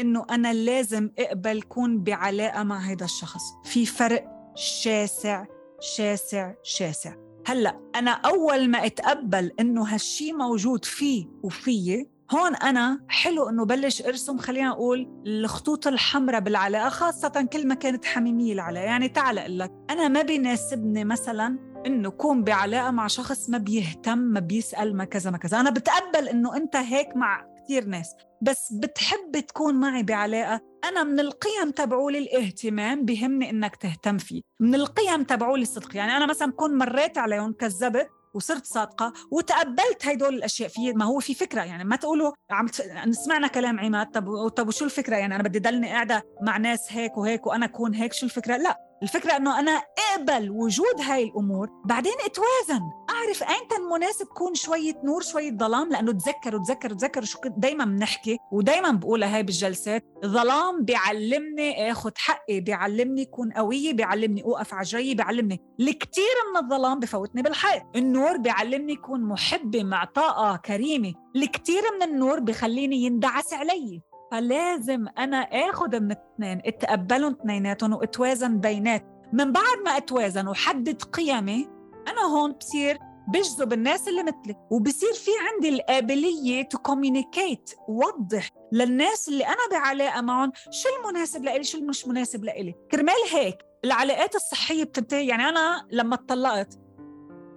إنه 0.00 0.26
أنا 0.30 0.52
لازم 0.52 1.10
أقبل 1.18 1.62
كون 1.62 2.02
بعلاقة 2.02 2.62
مع 2.62 2.78
هيدا 2.78 3.04
الشخص. 3.04 3.42
في 3.64 3.86
فرق 3.86 4.24
شاسع 4.54 5.44
شاسع 5.80 6.52
شاسع. 6.62 7.14
هلأ 7.46 7.80
أنا 7.94 8.10
أول 8.10 8.68
ما 8.68 8.86
أتقبل 8.86 9.52
إنه 9.60 9.82
هالشي 9.94 10.32
موجود 10.32 10.84
فيه 10.84 11.26
وفيي 11.42 12.10
هون 12.30 12.54
أنا 12.54 13.00
حلو 13.08 13.48
إنه 13.48 13.64
بلش 13.64 14.02
أرسم 14.02 14.38
خلينا 14.38 14.68
نقول 14.68 15.22
الخطوط 15.26 15.86
الحمراء 15.86 16.40
بالعلاقة 16.40 16.88
خاصة 16.88 17.48
كل 17.52 17.66
ما 17.68 17.74
كانت 17.74 18.04
حميمية 18.04 18.52
العلاقة. 18.52 18.84
يعني 18.84 19.08
تعال 19.08 19.38
أقول 19.38 19.58
لك 19.58 19.72
أنا 19.90 20.08
ما 20.08 20.22
بيناسبني 20.22 21.04
مثلا 21.04 21.58
إنه 21.86 22.10
كون 22.10 22.44
بعلاقة 22.44 22.90
مع 22.90 23.06
شخص 23.06 23.50
ما 23.50 23.58
بيهتم 23.58 24.18
ما 24.18 24.40
بيسأل 24.40 24.96
ما 24.96 25.04
كذا 25.04 25.30
ما 25.30 25.38
كذا. 25.38 25.60
أنا 25.60 25.70
بتقبل 25.70 26.28
إنه 26.28 26.56
أنت 26.56 26.76
هيك 26.76 27.16
مع 27.16 27.46
كثير 27.64 27.84
ناس 27.84 28.14
بس 28.42 28.72
بتحب 28.72 29.40
تكون 29.48 29.74
معي 29.74 30.02
بعلاقة. 30.02 30.60
أنا 30.84 31.02
من 31.02 31.20
القيم 31.20 31.70
تبعولي 31.76 32.18
الاهتمام 32.18 33.04
بهمني 33.04 33.50
إنك 33.50 33.76
تهتم 33.76 34.18
فيه. 34.18 34.42
من 34.60 34.74
القيم 34.74 35.22
تبعولي 35.22 35.62
الصدق 35.62 35.96
يعني 35.96 36.16
أنا 36.16 36.26
مثلا 36.26 36.50
بكون 36.50 36.78
مريت 36.78 37.18
عليهم 37.18 37.52
كذبت 37.52 38.08
وصرت 38.34 38.66
صادقة 38.66 39.12
وتقبلت 39.30 40.06
هدول 40.06 40.34
الأشياء 40.34 40.68
في 40.68 40.92
ما 40.92 41.04
هو 41.04 41.18
في 41.20 41.34
فكرة. 41.34 41.62
يعني 41.62 41.84
ما 41.84 41.96
تقولوا 41.96 42.32
عم 42.50 43.12
سمعنا 43.12 43.46
كلام 43.46 43.80
عماد 43.80 44.10
طب 44.10 44.48
طب 44.48 44.68
وشو 44.68 44.84
الفكرة؟ 44.84 45.16
يعني 45.16 45.34
أنا 45.34 45.42
بدي 45.42 45.58
ضلني 45.58 45.88
قاعدة 45.88 46.22
مع 46.42 46.56
ناس 46.56 46.92
هيك 46.92 47.18
وهيك 47.18 47.46
وأنا 47.46 47.66
أكون 47.66 47.94
هيك 47.94 48.12
شو 48.12 48.26
الفكرة؟ 48.26 48.56
لا. 48.56 48.89
الفكرة 49.02 49.36
أنه 49.36 49.58
أنا 49.58 49.82
أقبل 50.14 50.50
وجود 50.50 51.00
هاي 51.00 51.24
الأمور 51.24 51.68
بعدين 51.84 52.12
أتوازن. 52.24 52.82
أعرف 53.10 53.42
أين 53.42 53.82
مناسب 53.92 54.26
كون 54.26 54.54
شوية 54.54 55.00
نور 55.04 55.22
شوية 55.22 55.50
ظلام 55.50 55.88
لأنه 55.88 56.12
تذكروا 56.12 56.64
تذكروا 56.64 56.96
تذكروا 56.96 57.24
شو 57.24 57.38
دايما 57.44 57.84
بنحكي 57.84 58.38
ودايما 58.52 58.90
بقولها 58.90 59.36
هاي 59.36 59.42
بالجلسات. 59.42 60.04
ظلام 60.26 60.84
بيعلمني 60.84 61.92
آخذ 61.92 62.10
حقي 62.16 62.60
بيعلمني 62.60 63.24
كون 63.24 63.52
قوية 63.52 63.92
بيعلمني 63.92 64.44
أوقف 64.44 64.74
عجرية 64.74 65.16
بيعلمني. 65.16 65.60
الكثير 65.80 66.24
من 66.50 66.64
الظلام 66.64 67.00
بفوتني 67.00 67.42
بالحيط. 67.42 67.82
النور 67.96 68.36
بيعلمني 68.36 68.96
كون 68.96 69.24
محبة 69.24 69.84
معطاءة 69.84 70.56
كريمة. 70.56 71.12
الكثير 71.36 71.82
من 71.96 72.02
النور 72.02 72.40
بخليني 72.40 72.96
يندعس 72.96 73.52
علي. 73.52 74.02
فلازم 74.30 75.06
أنا 75.18 75.36
اخذ 75.36 76.00
من 76.00 76.12
الاثنين 76.12 76.62
اتقبلهم 76.64 77.32
اثنيناتهم 77.32 77.92
واتوازن 77.92 78.60
بينات 78.60 79.04
من 79.32 79.52
بعد 79.52 79.78
ما 79.84 79.96
اتوازن 79.96 80.48
وحدد 80.48 81.02
قيمي 81.02 81.68
أنا 82.08 82.22
هون 82.22 82.52
بصير 82.52 82.98
بجذب 83.28 83.72
الناس 83.72 84.08
اللي 84.08 84.22
مثلي 84.22 84.56
وبصير 84.70 85.12
في 85.12 85.30
عندي 85.40 85.68
القابلية 85.68 86.62
to 86.62 86.78
communicate 86.78 87.74
وضح 87.88 88.48
للناس 88.72 89.28
اللي 89.28 89.46
أنا 89.46 89.68
بعلاقة 89.70 90.20
معهم 90.20 90.52
شو 90.70 90.88
المناسب 90.98 91.44
لإلي 91.44 91.64
شو 91.64 91.78
المش 91.78 92.08
مناسب 92.08 92.44
لإلي. 92.44 92.74
كرمال 92.90 93.14
هيك 93.32 93.58
العلاقات 93.84 94.34
الصحية 94.34 94.84
بتنتهي. 94.84 95.26
يعني 95.26 95.48
أنا 95.48 95.86
لما 95.90 96.14
اتطلقت 96.14 96.78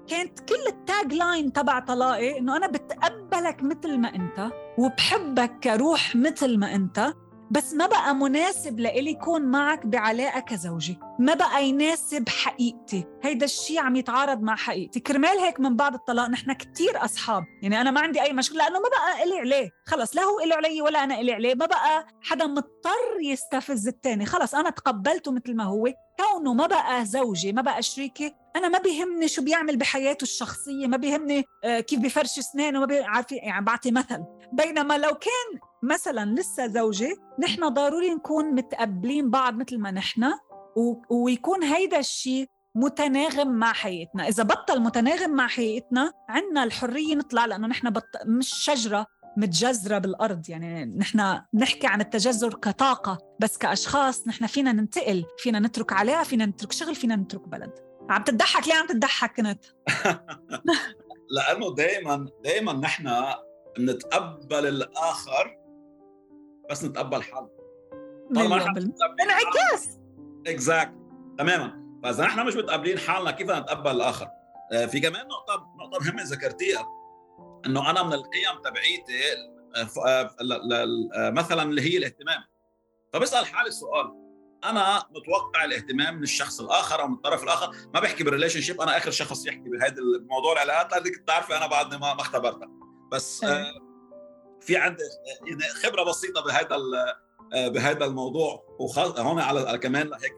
كانت 0.08 0.40
كل 0.40 0.68
التاج 0.68 1.14
لاين 1.14 1.54
تبع 1.54 1.80
طلاقي 1.80 2.38
إنه 2.40 2.58
أنا 2.58 2.68
بتقبلك 2.68 3.64
مثل 3.64 3.98
ما 3.98 4.16
أنت 4.16 4.50
وبحبك 4.78 5.52
كروح 5.64 6.16
مثل 6.16 6.58
ما 6.60 6.76
أنت. 6.76 7.14
بس 7.54 7.74
ما 7.74 7.88
بقى 7.88 8.16
مناسب 8.16 8.80
لإلي 8.80 9.12
يكون 9.12 9.42
معك 9.42 9.86
بعلاقة 9.86 10.40
كزوجي 10.40 11.00
ما 11.20 11.34
بقى 11.34 11.66
يناسب 11.66 12.30
حقيقتي. 12.30 13.06
هيدا 13.24 13.46
الشيء 13.46 13.80
عم 13.80 13.96
يتعارض 13.96 14.42
مع 14.42 14.56
حقيقتي. 14.56 15.00
كرمال 15.00 15.40
هيك 15.40 15.60
من 15.60 15.76
بعد 15.76 15.94
الطلاق 15.94 16.30
نحن 16.30 16.54
كتير 16.54 17.06
أصحاب. 17.06 17.44
يعني 17.62 17.82
أنا 17.82 17.92
ما 17.92 18.02
عندي 18.02 18.22
أي 18.22 18.34
مشكلة 18.34 18.58
لأنه 18.58 18.80
ما 18.80 18.90
بقى 18.90 19.24
إلي 19.24 19.40
عليه. 19.40 19.70
خلص 19.86 20.16
لا 20.16 20.22
هو 20.24 20.40
إلي 20.40 20.54
علي 20.54 20.82
ولا 20.82 21.04
أنا 21.04 21.20
إلي 21.20 21.34
عليه. 21.34 21.56
ما 21.56 21.66
بقى 21.66 22.08
حدا 22.22 22.46
مضطر 22.48 23.20
يستفز 23.24 23.88
التاني. 23.88 24.26
خلص 24.26 24.56
أنا 24.56 24.70
تقبلته 24.70 25.32
مثل 25.32 25.56
ما 25.56 25.64
هو. 25.64 25.88
كونه 26.20 26.54
ما 26.54 26.68
بقى 26.68 27.06
زوجي 27.06 27.54
ما 27.54 27.62
بقى 27.62 27.82
شريكي 27.82 28.36
أنا 28.56 28.68
ما 28.70 28.78
بيهمني 28.80 29.28
شو 29.28 29.42
بيعمل 29.44 29.78
بحياته 29.78 30.24
الشخصية. 30.24 30.88
ما 30.88 30.98
بيهمني 30.98 31.44
آه، 31.64 31.80
كيف 31.80 32.00
بفرش 32.00 32.40
أسنانه 32.40 32.80
ما 32.80 33.06
عارفين 33.06 33.38
يعني 33.38 33.66
بعطي 33.66 33.92
مثل. 33.92 34.24
بينما 34.54 34.98
لو 34.98 35.10
كان 35.14 35.60
مثلا 35.84 36.36
لسه 36.36 36.68
زوجي 36.68 37.16
نحن 37.40 37.70
ضروري 37.70 38.14
نكون 38.14 38.56
متقبلين 38.56 39.30
بعض 39.30 39.54
مثل 39.54 39.78
ما 39.78 39.92
نحن 39.92 40.32
ويكون 41.10 41.64
هيدا 41.64 42.00
الشيء 42.00 42.50
متناغم 42.76 43.48
مع 43.48 43.74
حياتنا. 43.74 44.28
إذا 44.28 44.44
بطل 44.44 44.80
متناغم 44.80 45.32
مع 45.32 45.48
حياتنا 45.48 46.14
عنا 46.30 46.64
الحرية 46.64 47.16
نطلع 47.16 47.46
لأنه 47.46 47.68
نحن 47.68 47.90
بط... 47.90 48.04
مش 48.26 48.54
شجرة 48.54 49.06
متجذرة 49.38 49.98
بالأرض. 49.98 50.50
يعني 50.50 50.86
نحن 50.86 51.42
نحكي 51.54 51.88
عن 51.88 52.02
التجذر 52.02 52.54
كطاقة 52.54 53.18
بس 53.40 53.58
كأشخاص 53.58 54.28
نحن 54.28 54.48
فينا 54.48 54.72
ننتقل 54.72 55.26
فينا 55.38 55.60
نترك 55.60 55.94
علاقة 55.94 56.24
فينا 56.24 56.46
نترك 56.46 56.72
شغل 56.72 56.96
فينا 56.96 57.16
نترك 57.16 57.48
بلد. 57.48 57.72
عم 58.10 58.24
تضحك 58.24 58.68
ليه 58.68 58.76
عم 58.76 58.88
تضحك 58.88 59.36
كنت؟ 59.36 59.66
لأنه 61.36 61.76
دائما 61.76 62.26
دائما 62.44 62.74
نحن 62.74 63.10
نتقبل 63.80 64.68
الآخر 64.68 65.63
بس 66.74 66.84
نتقبل 66.84 67.24
حالنا 67.24 67.50
انعكاس. 69.22 70.00
اكزاكت 70.48 70.94
تماما. 71.38 72.00
فإذا 72.04 72.26
نحن 72.26 72.46
مش 72.46 72.56
متقبلين 72.56 73.00
حالنا 73.00 73.32
كيف 73.32 73.52
نتقبل 73.52 73.92
الآخر؟ 73.92 74.28
آه، 74.72 74.86
في 74.86 75.00
كمان 75.00 75.28
نقطة 75.28 75.68
نقطة 75.80 76.06
مهمة 76.06 76.24
ذكرتيها 76.24 76.88
إنه 77.66 77.90
أنا 77.90 78.04
من 78.04 78.14
القيم 78.14 78.62
تبعيتي 78.64 79.20
آه، 79.76 80.36
آه، 81.16 81.30
مثلا 81.30 81.64
اللي 81.64 81.82
هي 81.82 81.98
الاهتمام. 81.98 82.44
فبسأل 83.14 83.46
حالي 83.46 83.70
السؤال 83.70 84.14
أنا 84.64 85.04
متوقع 85.10 85.66
الاهتمام 85.66 86.16
من 86.16 86.24
الشخص 86.24 86.60
الآخر 86.60 87.02
أو 87.02 87.08
من 87.08 87.14
الطرف 87.14 87.44
الآخر؟ 87.44 87.76
ما 87.94 88.00
بحكي 88.00 88.24
بال 88.24 88.62
relationship 88.62 88.82
أنا 88.82 88.98
آخر 88.98 89.12
شخص 89.12 89.46
يحكي 89.46 89.70
بهذا 89.70 89.98
الموضوع 89.98 90.54
العلاقات 90.54 90.92
لأنك 90.92 91.20
بتعرفي 91.22 91.58
أنا 91.58 91.68
بعدني 91.68 92.00
ما 92.00 92.22
اختبرتها. 92.22 92.70
بس 93.12 93.46
في 94.66 94.78
عندي 94.78 95.04
خبرة 95.84 96.04
بسيطة 96.04 96.44
بهذا 96.44 96.78
بهذا 97.54 98.06
الموضوع. 98.06 98.64
وهون 98.80 99.40
على 99.40 99.78
كمان 99.78 100.14
هيك 100.14 100.34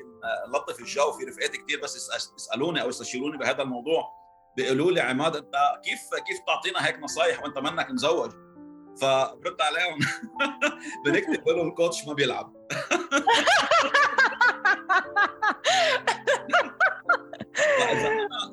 لطف 0.53 0.79
الجو 0.79 1.11
في 1.11 1.25
رفقاتي 1.25 1.57
كثير 1.57 1.81
بس 1.81 2.09
يسالوني 2.37 2.81
أو 2.81 2.89
يستشيروني 2.89 3.37
بهذا 3.37 3.61
الموضوع. 3.61 4.09
بيقولوا 4.57 4.91
لي 4.91 5.01
عماد 5.01 5.35
أنت 5.35 5.55
كيف 5.83 5.99
كيف 6.27 6.39
تعطينا 6.47 6.87
هيك 6.87 6.99
نصايح 6.99 7.43
وأنت 7.43 7.57
منك 7.57 7.91
مزوج؟ 7.91 8.31
فبرد 9.01 9.61
عليهم. 9.61 9.99
بنكتب 11.05 11.49
له 11.49 11.61
الكوتش 11.61 12.07
ما 12.07 12.13
بيلعب. 12.13 12.53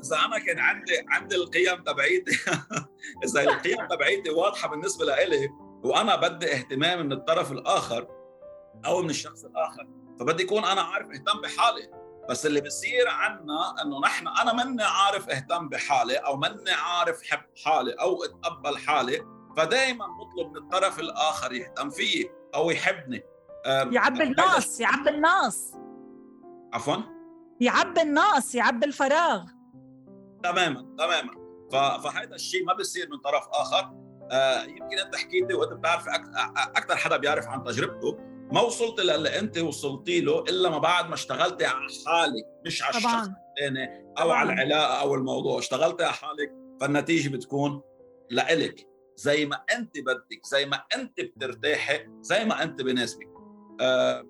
إذا 0.04 0.16
أنا 0.26 0.38
كان 0.38 0.58
عندي 0.58 0.92
عندي 1.08 1.36
القيم 1.36 1.82
تبعيتي. 1.82 2.38
إذا 3.24 3.40
القيم 3.42 3.86
تبعيتي 3.90 4.30
واضحة 4.30 4.68
بالنسبة 4.68 5.04
لإلي 5.04 5.50
وأنا 5.84 6.16
بدي 6.16 6.52
اهتمام 6.54 7.06
من 7.06 7.12
الطرف 7.12 7.52
الآخر 7.52 8.08
أو 8.86 9.02
من 9.02 9.10
الشخص 9.10 9.44
الآخر 9.44 9.88
فبدي 10.20 10.42
يكون 10.42 10.64
أنا 10.64 10.82
عارف 10.82 11.06
اهتم 11.10 11.40
بحالي. 11.40 11.90
بس 12.30 12.46
اللي 12.46 12.60
بصير 12.60 13.08
عنا 13.08 13.74
إنه 13.82 14.00
نحن 14.00 14.28
أنا 14.28 14.64
مني 14.64 14.82
عارف 14.82 15.28
اهتم 15.30 15.68
بحالي 15.68 16.16
أو 16.16 16.36
مني 16.36 16.70
عارف 16.70 17.22
حب 17.22 17.42
حالي 17.64 17.92
أو 17.92 18.24
أتقبل 18.24 18.78
حالي 18.78 19.26
فدائما 19.56 20.06
بطلب 20.06 20.50
من 20.50 20.56
الطرف 20.56 21.00
الآخر 21.00 21.52
يهتم 21.52 21.90
فيي 21.90 22.30
أو 22.54 22.70
يحبني. 22.70 23.22
يعبي 23.66 24.22
الناس 24.22 24.80
يعبي 24.80 25.10
الناس. 25.10 25.74
عفوا؟ 26.72 26.96
يعبي 27.62 28.02
الناس 28.02 28.54
يعبي 28.54 28.86
الفراغ. 28.86 29.44
تماما 30.42 30.96
تماما. 30.98 31.30
فهذا 31.72 32.34
الشيء 32.34 32.64
ما 32.64 32.74
بيصير 32.74 33.08
من 33.10 33.18
طرف 33.18 33.48
آخر. 33.48 33.92
آه 34.30 34.62
يمكن 34.62 34.98
أنت 34.98 35.16
حكيتي 35.16 35.54
وأنت 35.54 35.72
بتعرف 35.72 36.04
أكثر 36.76 36.96
حدا 36.96 37.16
بيعرف 37.16 37.46
عن 37.46 37.64
تجربته. 37.64 38.18
ما 38.52 38.60
وصلت 38.60 39.00
للي 39.00 39.38
أنت 39.38 39.58
وصلتي 39.58 40.20
له 40.20 40.40
إلا 40.40 40.70
ما 40.70 40.78
بعد 40.78 41.08
ما 41.08 41.14
اشتغلتي 41.14 41.64
على 41.64 41.86
حالك 42.06 42.44
مش 42.66 42.82
على 42.82 42.96
الشخص 42.96 43.28
الثاني 43.28 44.06
أو 44.18 44.24
طبعاً. 44.24 44.36
على 44.36 44.52
العلاقة 44.52 45.00
أو 45.00 45.14
الموضوع. 45.14 45.58
اشتغلتي 45.58 46.04
على 46.04 46.12
حالك 46.12 46.52
فالنتيجة 46.80 47.28
بتكون 47.28 47.82
لإلك. 48.30 48.88
زي 49.16 49.46
ما 49.46 49.56
أنت 49.76 49.98
بدك 49.98 50.46
زي 50.46 50.66
ما 50.66 50.84
أنت 50.94 51.20
بترتاحي 51.20 52.06
زي 52.20 52.44
ما 52.44 52.62
أنت 52.62 52.82
بناسبك. 52.82 53.30
آه 53.80 54.24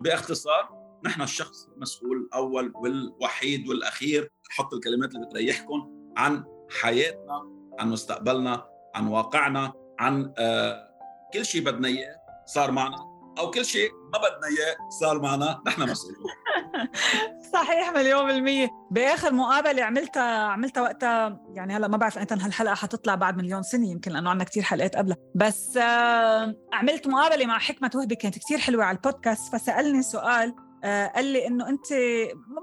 باختصار 0.00 0.75
نحن 1.06 1.22
الشخص 1.22 1.68
المسؤول 1.76 2.16
الأول 2.16 2.72
والوحيد 2.74 3.68
والأخير 3.68 4.32
حط 4.50 4.74
الكلمات 4.74 5.14
اللي 5.14 5.26
بتريحكم 5.26 6.12
عن 6.16 6.44
حياتنا 6.80 7.42
عن 7.78 7.90
مستقبلنا 7.90 8.66
عن 8.94 9.06
واقعنا 9.06 9.72
عن 9.98 10.32
آه 10.38 10.88
كل 11.32 11.44
شيء 11.44 11.64
بدنا 11.64 11.88
إياه 11.88 12.16
صار 12.46 12.70
معنا 12.70 12.96
أو 13.38 13.50
كل 13.50 13.64
شيء 13.64 13.90
ما 14.12 14.18
بدنا 14.18 14.46
إياه 14.46 14.76
صار 15.00 15.22
معنا 15.22 15.62
نحن 15.66 15.82
مسؤولين 15.82 16.18
صحيح 17.52 17.92
مليون 17.92 18.26
بالمية. 18.26 18.68
بآخر 18.90 19.32
مقابلة 19.32 19.84
عملتها 19.84 20.38
عملتها 20.38 20.82
وقتها 20.82 21.40
يعني 21.54 21.76
هلا 21.76 21.88
ما 21.88 21.96
بعرف 21.96 22.18
متى 22.18 22.34
هالحلقة 22.34 22.74
حتطلع 22.74 23.14
بعد 23.14 23.36
مليون 23.36 23.62
سنة 23.62 23.90
يمكن 23.90 24.12
لأنه 24.12 24.30
عندنا 24.30 24.44
كتير 24.44 24.62
حلقات 24.62 24.96
قبلها. 24.96 25.16
بس 25.34 25.76
آه 25.76 26.54
عملت 26.72 27.08
مقابلة 27.08 27.46
مع 27.46 27.58
حكمة 27.58 27.90
وهبي 27.94 28.14
كانت 28.14 28.38
كتير 28.38 28.58
حلوة 28.58 28.84
على 28.84 28.96
البودكاست 28.96 29.52
فسألني 29.52 30.02
سؤال 30.02 30.54
قال 30.84 31.24
لي 31.24 31.46
إنه 31.46 31.68
أنت 31.68 31.92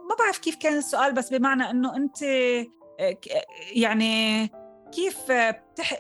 ما 0.10 0.16
بعرف 0.20 0.38
كيف 0.38 0.56
كان 0.56 0.78
السؤال 0.78 1.14
بس 1.14 1.30
بمعنى 1.30 1.70
إنه 1.70 1.96
أنت 1.96 2.24
آه 2.24 3.18
يعني 3.72 4.48
كيف 4.92 5.18
بتح... 5.32 5.98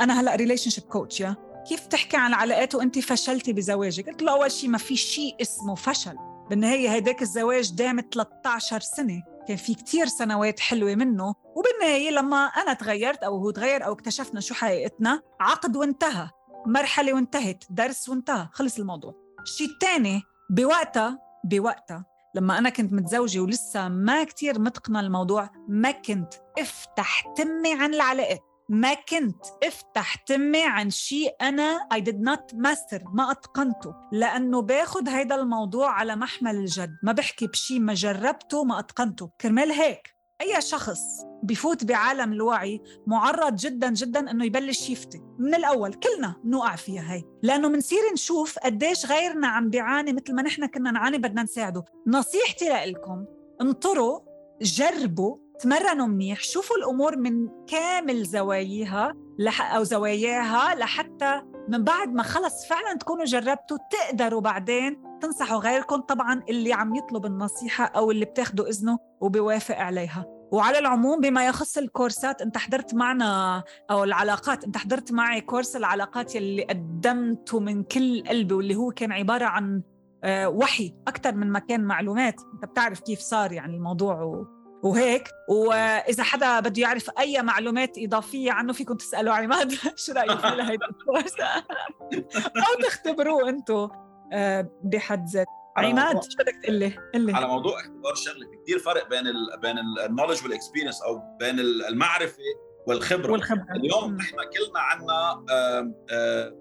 أنا 0.00 0.20
هلأ 0.20 0.34
relationship 0.34 0.84
coach 0.84 1.20
yeah؟ 1.20 1.36
كيف 1.68 1.86
تحكي 1.86 2.16
عن 2.16 2.30
العلاقات 2.30 2.74
وأنت 2.74 2.98
فشلتي 2.98 3.52
بزواجك؟ 3.52 4.08
قلت 4.08 4.22
له 4.22 4.32
أول 4.32 4.52
شيء 4.52 4.70
ما 4.70 4.78
في 4.78 4.96
شيء 4.96 5.36
اسمه 5.40 5.74
فشل. 5.74 6.16
بالنهاية 6.50 6.92
هيداك 6.92 7.22
الزواج 7.22 7.72
دام 7.74 8.00
13 8.00 8.80
سنة. 8.80 9.22
كان 9.48 9.56
في 9.56 9.74
كتير 9.74 10.06
سنوات 10.06 10.60
حلوة 10.60 10.94
منه. 10.94 11.34
وبالنهاية 11.56 12.10
لما 12.10 12.36
أنا 12.46 12.72
تغيرت 12.72 13.22
أو 13.22 13.38
هو 13.38 13.50
تغير 13.50 13.84
أو 13.86 13.92
اكتشفنا 13.92 14.40
شو 14.40 14.54
حقيقتنا 14.54 15.22
عقد 15.40 15.76
وانتهى. 15.76 16.28
مرحلة 16.66 17.14
وانتهت 17.14 17.64
درس 17.70 18.08
وانتهى 18.08 18.48
خلص 18.52 18.78
الموضوع. 18.78 19.14
الشيء 19.42 19.68
الثاني 19.68 20.22
بوقتها 20.50 21.18
بوقتها. 21.44 22.04
لما 22.34 22.58
أنا 22.58 22.70
كنت 22.70 22.92
متزوجة 22.92 23.40
ولسه 23.40 23.88
ما 23.88 24.24
كتير 24.24 24.58
متقنة 24.58 25.00
الموضوع 25.00 25.50
ما 25.68 25.90
كنت 25.90 26.34
أفتح 26.58 27.24
تمي 27.36 27.74
عن 27.74 27.94
العلاقات 27.94 28.40
ما 28.68 28.94
كنت 28.94 29.44
أفتح 29.64 30.14
تمي 30.14 30.62
عن 30.64 30.90
شيء 30.90 31.34
أنا 31.42 31.88
I 31.94 31.96
did 31.96 32.16
not 32.16 32.56
master 32.56 33.14
ما 33.14 33.30
أتقنته. 33.30 33.94
لأنه 34.12 34.62
باخذ 34.62 35.08
هيدا 35.08 35.34
الموضوع 35.34 35.90
على 35.90 36.16
محمل 36.16 36.56
الجد. 36.56 36.96
ما 37.02 37.12
بحكي 37.12 37.46
بشيء 37.46 37.80
ما 37.80 37.94
جربته 37.94 38.64
ما 38.64 38.78
أتقنته. 38.78 39.30
كرمال 39.40 39.72
هيك. 39.72 40.15
أي 40.40 40.60
شخص 40.60 41.00
بفوت 41.42 41.84
بعالم 41.84 42.32
الوعي 42.32 42.82
معرض 43.06 43.56
جدا 43.56 43.90
جدا 43.90 44.30
إنه 44.30 44.44
يبلش 44.44 44.90
يفتي 44.90 45.22
من 45.38 45.54
الأول 45.54 45.94
كلنا 45.94 46.34
نوقع 46.44 46.76
فيها 46.76 47.12
هي. 47.14 47.22
لأنه 47.42 47.68
بنصير 47.68 47.98
نشوف 48.12 48.58
قديش 48.58 49.06
غيرنا 49.06 49.48
عم 49.48 49.70
بيعاني 49.70 50.12
مثل 50.12 50.34
ما 50.34 50.42
نحن 50.42 50.66
كنا 50.66 50.90
نعاني 50.90 51.18
بدنا 51.18 51.42
نساعده. 51.42 51.84
نصيحتي 52.06 52.68
لكم 52.86 53.24
انطروا 53.60 54.20
جربوا 54.62 55.36
تمرنوا 55.60 56.06
منيح 56.06 56.42
شوفوا 56.42 56.76
الأمور 56.76 57.16
من 57.16 57.48
كامل 57.66 58.24
زواياها 58.24 59.14
لح 59.38 59.74
أو 59.74 59.82
زواياها 59.82 60.74
لحتى 60.74 61.42
من 61.68 61.84
بعد 61.84 62.08
ما 62.08 62.22
خلص 62.22 62.66
فعلا 62.68 62.98
تكونوا 62.98 63.24
جربتوا 63.24 63.78
تقدروا 63.90 64.40
بعدين 64.40 65.02
تنصحوا 65.20 65.58
غيركم 65.58 66.00
طبعا 66.00 66.42
اللي 66.48 66.72
عم 66.72 66.94
يطلب 66.94 67.26
النصيحة 67.26 67.84
أو 67.84 68.10
اللي 68.10 68.24
بتاخذوا 68.24 68.68
إذنه 68.68 68.98
وبيوافق 69.20 69.76
عليها 69.76 70.24
وعلى 70.52 70.78
العموم 70.78 71.20
بما 71.20 71.46
يخص 71.46 71.78
الكورسات 71.78 72.42
أنت 72.42 72.58
حضرت 72.58 72.94
معنا 72.94 73.62
أو 73.90 74.04
العلاقات 74.04 74.64
أنت 74.64 74.76
حضرت 74.76 75.12
معي 75.12 75.40
كورس 75.40 75.76
العلاقات 75.76 76.34
يلي 76.34 76.64
قدمته 76.64 77.60
من 77.60 77.82
كل 77.82 78.22
قلبي 78.28 78.54
واللي 78.54 78.76
هو 78.76 78.90
كان 78.90 79.12
عبارة 79.12 79.44
عن 79.44 79.82
آه، 80.24 80.48
وحي 80.48 80.94
أكثر 81.08 81.34
من 81.34 81.52
ما 81.52 81.58
كان 81.58 81.84
معلومات 81.84 82.40
أنت 82.54 82.64
بتعرف 82.64 83.00
كيف 83.00 83.18
صار 83.20 83.52
يعني 83.52 83.76
الموضوع. 83.76 84.46
وهيك. 84.86 85.28
وإذا 85.48 86.22
حدا 86.22 86.60
بده 86.60 86.82
يعرف 86.82 87.10
أي 87.18 87.42
معلومات 87.42 87.98
إضافية 87.98 88.52
عنه 88.52 88.72
فيكم 88.72 88.94
تسالوا 88.94 89.34
عماد 89.34 89.72
شو 90.06 90.12
رأيك 90.12 90.40
في 90.40 90.46
هيدا 90.46 90.86
ال 90.86 90.92
course؟ 90.92 91.34
أو 92.66 92.82
تختبروه 92.82 93.48
أنتم 93.48 93.88
آه، 94.32 94.70
بحد 94.84 95.28
ذاته. 95.28 95.50
عماد 95.76 96.22
شو 96.22 96.38
بدك 96.38 96.54
تقول 96.62 96.74
لي؟ 96.74 96.94
على 97.34 97.46
موضوع 97.46 97.80
اختبار 97.80 98.12
الشغله 98.12 98.50
في 98.50 98.56
كثير 98.62 98.78
فرق 98.78 99.08
بين 99.08 99.26
ال 99.26 99.60
بين 99.60 99.78
ال 100.06 100.10
knowledge 100.10 100.44
وال 100.44 100.54
experience 100.54 101.02
أو 101.02 101.22
بين 101.40 101.60
المعرفة 101.60 102.42
والخبرة. 102.86 103.32
والخبرة. 103.32 103.66
اليوم 103.76 104.16
نحن 104.16 104.36
كلنا 104.36 104.80
عندنا 104.80 105.42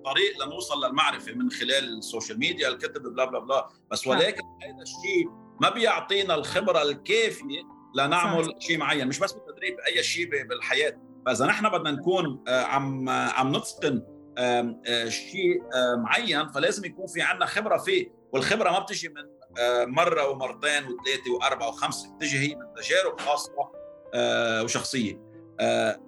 طريق 0.05 0.45
لنوصل 0.45 0.85
للمعرفة 0.85 1.33
من 1.33 1.49
خلال 1.51 1.97
ال 1.97 2.03
social 2.03 2.39
media 2.39 2.69
الكتب 2.69 3.01
blah 3.01 3.25
blah 3.25 3.39
blah. 3.39 3.69
بس. 3.91 4.07
ولكن 4.07 4.41
هذا 4.63 4.81
الشيء 4.81 5.29
ما 5.61 5.69
بيعطينا 5.69 6.35
الخبرة 6.35 6.81
الكافية 6.81 7.74
لنعمل 7.95 8.53
شيء 8.59 8.77
معين 8.77 9.07
مش 9.07 9.19
بس 9.19 9.31
بالتدريب 9.31 9.77
أي 9.87 10.03
شيء 10.03 10.29
بالحياة. 10.47 10.97
فإذا 11.25 11.45
نحن 11.45 11.69
بدنا 11.69 11.91
نكون 11.91 12.43
آه، 12.47 12.63
عم 12.63 13.09
عم 13.09 13.55
نتقن 13.55 14.03
آه، 14.37 15.09
شيء 15.09 15.63
آه، 15.73 15.95
معين 15.95 16.51
فلازم 16.51 16.85
يكون 16.85 17.07
في 17.07 17.21
عندنا 17.21 17.45
خبرة 17.45 17.77
فيه. 17.77 18.11
والخبرة 18.33 18.71
ما 18.71 18.79
بتجي 18.79 19.09
من 19.09 19.35
آه، 19.59 19.85
مرة 19.85 20.29
ومرتين 20.29 20.83
وثلاثة 20.83 21.31
وأربعة 21.33 21.67
وخمسة 21.67 22.15
بتجي 22.15 22.37
هي 22.39 22.55
من 22.55 22.83
تجارب 22.83 23.19
خاصة 23.19 23.51
آه، 24.13 24.63
وشخصية. 24.63 25.25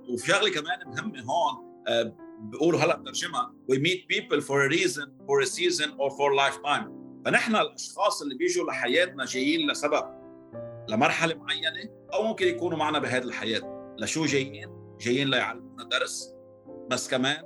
وفي 0.10 0.28
شغلة 0.28 0.52
كمان 0.52 0.80
مهمة 0.88 1.22
هون 1.22 1.68
بيقولوا 2.40 2.80
هلأ 2.80 2.96
بترجمها 2.96 3.54
we 3.72 3.76
meet 3.76 4.16
people 4.16 4.42
for 4.42 4.62
a 4.66 4.70
reason 4.70 5.08
for 5.28 5.42
a 5.42 5.46
season 5.46 5.90
or 5.98 6.10
for 6.12 6.32
a 6.32 6.36
lifetime. 6.36 6.88
فنحن 7.26 7.56
الأشخاص 7.56 8.22
اللي 8.22 8.36
بيجوا 8.36 8.68
لحياتنا 8.68 9.26
جايين 9.26 9.72
لسبب 9.72 10.17
لمرحلة 10.90 11.36
معينة 11.36 11.90
أو 12.14 12.24
ممكن 12.24 12.48
يكونوا 12.48 12.78
معنا 12.78 13.00
بهذه 13.00 13.24
الحياة. 13.24 13.96
لشو 14.00 14.26
جايين؟ 14.26 14.98
جايين 15.00 15.28
ليعلمونا 15.28 15.84
درس. 15.84 16.34
بس 16.90 17.10
كمان 17.10 17.44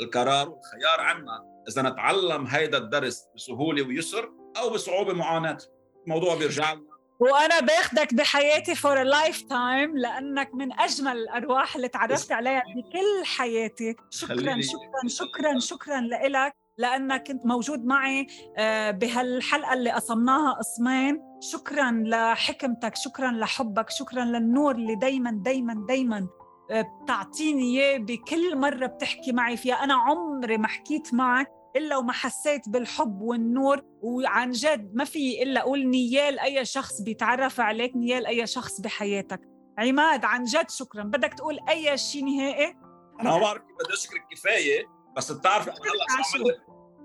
القرار 0.00 0.48
والخيار 0.48 1.00
عنا 1.00 1.64
إذا 1.68 1.82
نتعلم 1.82 2.46
هيدا 2.46 2.78
الدرس 2.78 3.28
بسهولة 3.36 3.86
ويسر 3.86 4.32
أو 4.56 4.70
بصعوبة 4.70 5.12
معاناة. 5.12 5.58
الموضوع 6.04 6.34
بيرجع 6.34 6.72
لنا. 6.72 6.92
وأنا 7.20 7.60
باخدك 7.60 8.14
بحياتي 8.14 8.74
for 8.74 9.02
lifetime 9.02 9.98
لأنك 9.98 10.54
من 10.54 10.80
أجمل 10.80 11.16
الأرواح 11.16 11.76
اللي 11.76 11.88
تعرفت 11.88 12.32
عليها 12.32 12.62
بكل 12.76 13.24
حياتي. 13.24 13.96
شكرا 14.10 14.60
شكرا 14.60 15.08
شكرا 15.08 15.58
شكرا 15.58 16.00
لك 16.00 16.54
لأنك 16.78 17.26
كنت 17.26 17.46
موجود 17.46 17.84
معي 17.84 18.26
آه، 18.56 18.90
بهالحلقة 18.90 19.72
اللي 19.74 19.90
قسمناها 19.90 20.52
قسمين. 20.52 21.22
شكرا 21.40 21.90
لحكمتك 22.06 22.96
شكرا 22.96 23.30
لحبك 23.30 23.90
شكرا 23.90 24.24
للنور 24.24 24.74
اللي 24.74 24.94
دايما 24.94 25.30
دايما 25.30 25.86
دايما 25.88 26.28
آه، 26.70 26.86
بتعطيني 27.02 27.62
إياه 27.62 27.98
بكل 27.98 28.58
مرة 28.58 28.86
بتحكي 28.86 29.32
معي 29.32 29.56
فيها. 29.56 29.74
أنا 29.74 29.94
عمري 29.94 30.58
ما 30.58 30.68
حكيت 30.68 31.14
معك 31.14 31.48
إلا 31.76 31.96
وما 31.96 32.12
حسيت 32.12 32.68
بالحب 32.68 33.20
والنور. 33.20 33.82
وعن 34.02 34.50
جد 34.50 34.90
ما 34.94 35.04
في 35.04 35.42
إلا 35.42 35.60
أقول 35.60 35.86
نيال 35.86 36.38
أي 36.38 36.64
شخص 36.64 37.00
بيتعرف 37.00 37.60
عليك 37.60 37.96
نيال 37.96 38.26
أي 38.26 38.46
شخص 38.46 38.80
بحياتك. 38.80 39.40
عماد 39.78 40.24
عن 40.24 40.44
جد 40.44 40.70
شكرا. 40.70 41.02
بدك 41.02 41.34
تقول 41.34 41.58
أي 41.68 41.98
شيء 41.98 42.24
نهائي؟ 42.24 42.74
أنا 43.20 43.30
ما 43.30 43.38
بعرف 43.38 43.62
كيف 43.62 43.76
بدي 43.84 43.94
أشكرك 43.94 44.26
كفاية. 44.30 45.01
بس 45.16 45.32
بتعرفي 45.32 45.70
أنا 45.70 45.78
هلا 45.78 46.22
شو 46.22 46.38
عملت؟ 46.38 46.60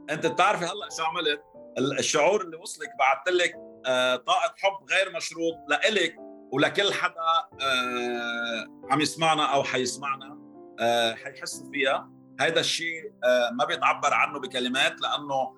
انت 0.09 0.25
بتعرفي 0.25 0.65
هلا 0.65 0.89
شو 0.97 1.03
عملت؟ 1.03 1.41
الشعور 1.77 2.41
اللي 2.41 2.57
وصلك 2.57 2.89
بعثت 2.99 3.29
لك 3.29 3.55
آه، 3.85 4.15
طاقة 4.15 4.53
حب 4.57 4.89
غير 4.91 5.15
مشروط 5.15 5.55
لإلك 5.67 6.15
ولكل 6.51 6.93
حدا 6.93 7.21
آه، 7.61 8.65
عم 8.91 9.01
يسمعنا 9.01 9.45
أو 9.45 9.63
حيسمعنا 9.63 10.39
آه، 10.79 11.13
حيحس 11.13 11.63
فيها. 11.73 12.11
هذا 12.39 12.59
الشيء 12.59 13.11
ما 13.51 13.65
بيتعبر 13.65 14.13
عنه 14.13 14.39
بكلمات 14.39 15.01
لأنه 15.01 15.53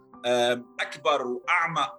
أكبر 0.79 1.27
وأعمق 1.27 1.93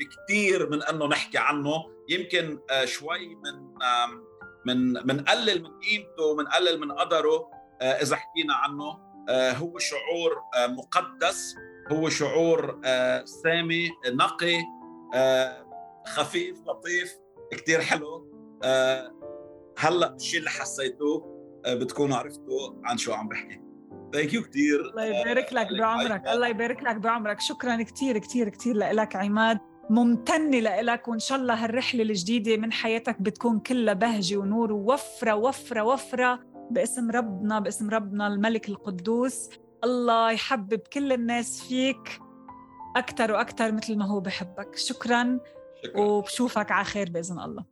بكثير 0.00 0.70
من 0.70 0.82
إنه 0.82 1.06
نحكي 1.06 1.38
عنه. 1.38 1.72
يمكن 2.08 2.60
شوي 2.84 3.34
من 3.34 3.72
من 4.66 4.92
منقلل 4.92 5.62
من 5.62 5.80
قيمته 5.80 6.22
ومنقلل 6.22 6.80
من 6.80 6.92
قدره 6.92 7.50
إذا 7.82 8.16
حكينا 8.16 8.54
عنه. 8.54 9.11
هو 9.30 9.78
شعور 9.78 10.42
مقدس 10.68 11.54
هو 11.92 12.08
شعور 12.08 12.80
سامي 13.24 13.90
نقي 14.06 14.58
خفيف 16.06 16.58
لطيف 16.66 17.12
كثير 17.52 17.80
حلو. 17.80 18.32
هلا 19.78 20.14
الشيء 20.14 20.38
اللي 20.38 20.50
حسيتوه 20.50 21.32
بتكونوا 21.66 22.16
عرفتوا 22.16 22.74
عن 22.84 22.98
شو 22.98 23.12
عم 23.12 23.28
بحكي. 23.28 23.60
ثانك 24.12 24.34
يو 24.34 24.42
كثير 24.42 24.80
الله 24.80 25.04
يبارك 25.04 25.52
لك 25.52 25.68
بعمرك 25.78 26.28
الله 26.28 26.48
يبارك 26.48 26.82
لك 26.82 26.96
بعمرك. 26.96 27.40
شكرا 27.40 27.82
كثير 27.82 28.18
كثير 28.18 28.48
كثير 28.48 28.76
لك 28.76 29.16
عماد. 29.16 29.58
ممتنة 29.90 30.58
لك 30.60 31.08
وإن 31.08 31.18
شاء 31.18 31.38
الله 31.38 31.64
هالرحلة 31.64 32.02
الجديدة 32.02 32.56
من 32.56 32.72
حياتك 32.72 33.22
بتكون 33.22 33.60
كلها 33.60 33.94
بهجة 33.94 34.36
ونور 34.36 34.72
ووفرة 34.72 35.34
وفرة 35.34 35.82
وفرة 35.82 36.40
باسم 36.70 37.10
ربنا 37.10 37.58
باسم 37.58 37.90
ربنا 37.90 38.26
الملك 38.26 38.68
القدوس. 38.68 39.50
الله 39.84 40.30
يحبب 40.30 40.80
كل 40.92 41.12
الناس 41.12 41.62
فيك 41.62 42.20
أكثر 42.96 43.32
وأكثر 43.32 43.72
مثل 43.72 43.98
ما 43.98 44.06
هو 44.06 44.20
بحبك. 44.20 44.76
شكرا, 44.76 45.40
شكرا. 45.84 46.00
وبشوفك 46.00 46.70
على 46.70 46.84
خير 46.84 47.10
بإذن 47.10 47.40
الله. 47.40 47.64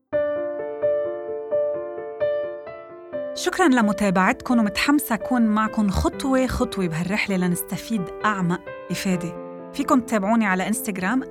شكرا 3.34 3.68
لمتابعتكم 3.68 4.58
ومتحمسة 4.58 5.14
أكون 5.14 5.42
معكم 5.42 5.90
خطوة 5.90 6.46
خطوة 6.46 6.86
بهالرحلة 6.86 7.36
لنستفيد 7.36 8.02
أعمق 8.24 8.60
إفادة. 8.90 9.50
فيكم 9.72 10.00
تتابعوني 10.00 10.46
على 10.46 10.68
إنستغرام 10.68 11.22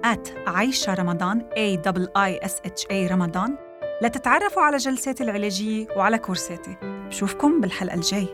عايشة 0.48 0.94
رمضان 0.94 1.42
A 1.42 1.92
I 2.18 2.48
S 2.48 2.54
H 2.72 2.86
A 2.92 3.12
رمضان. 3.12 3.69
لتتعرفوا 4.02 4.64
على 4.64 4.78
جلساتي 4.78 5.24
العلاجية 5.24 5.88
وعلى 5.96 6.18
كورساتي. 6.18 6.76
بشوفكم 6.84 7.62
بالحلقة 7.62 7.96
الجاي 7.96 8.28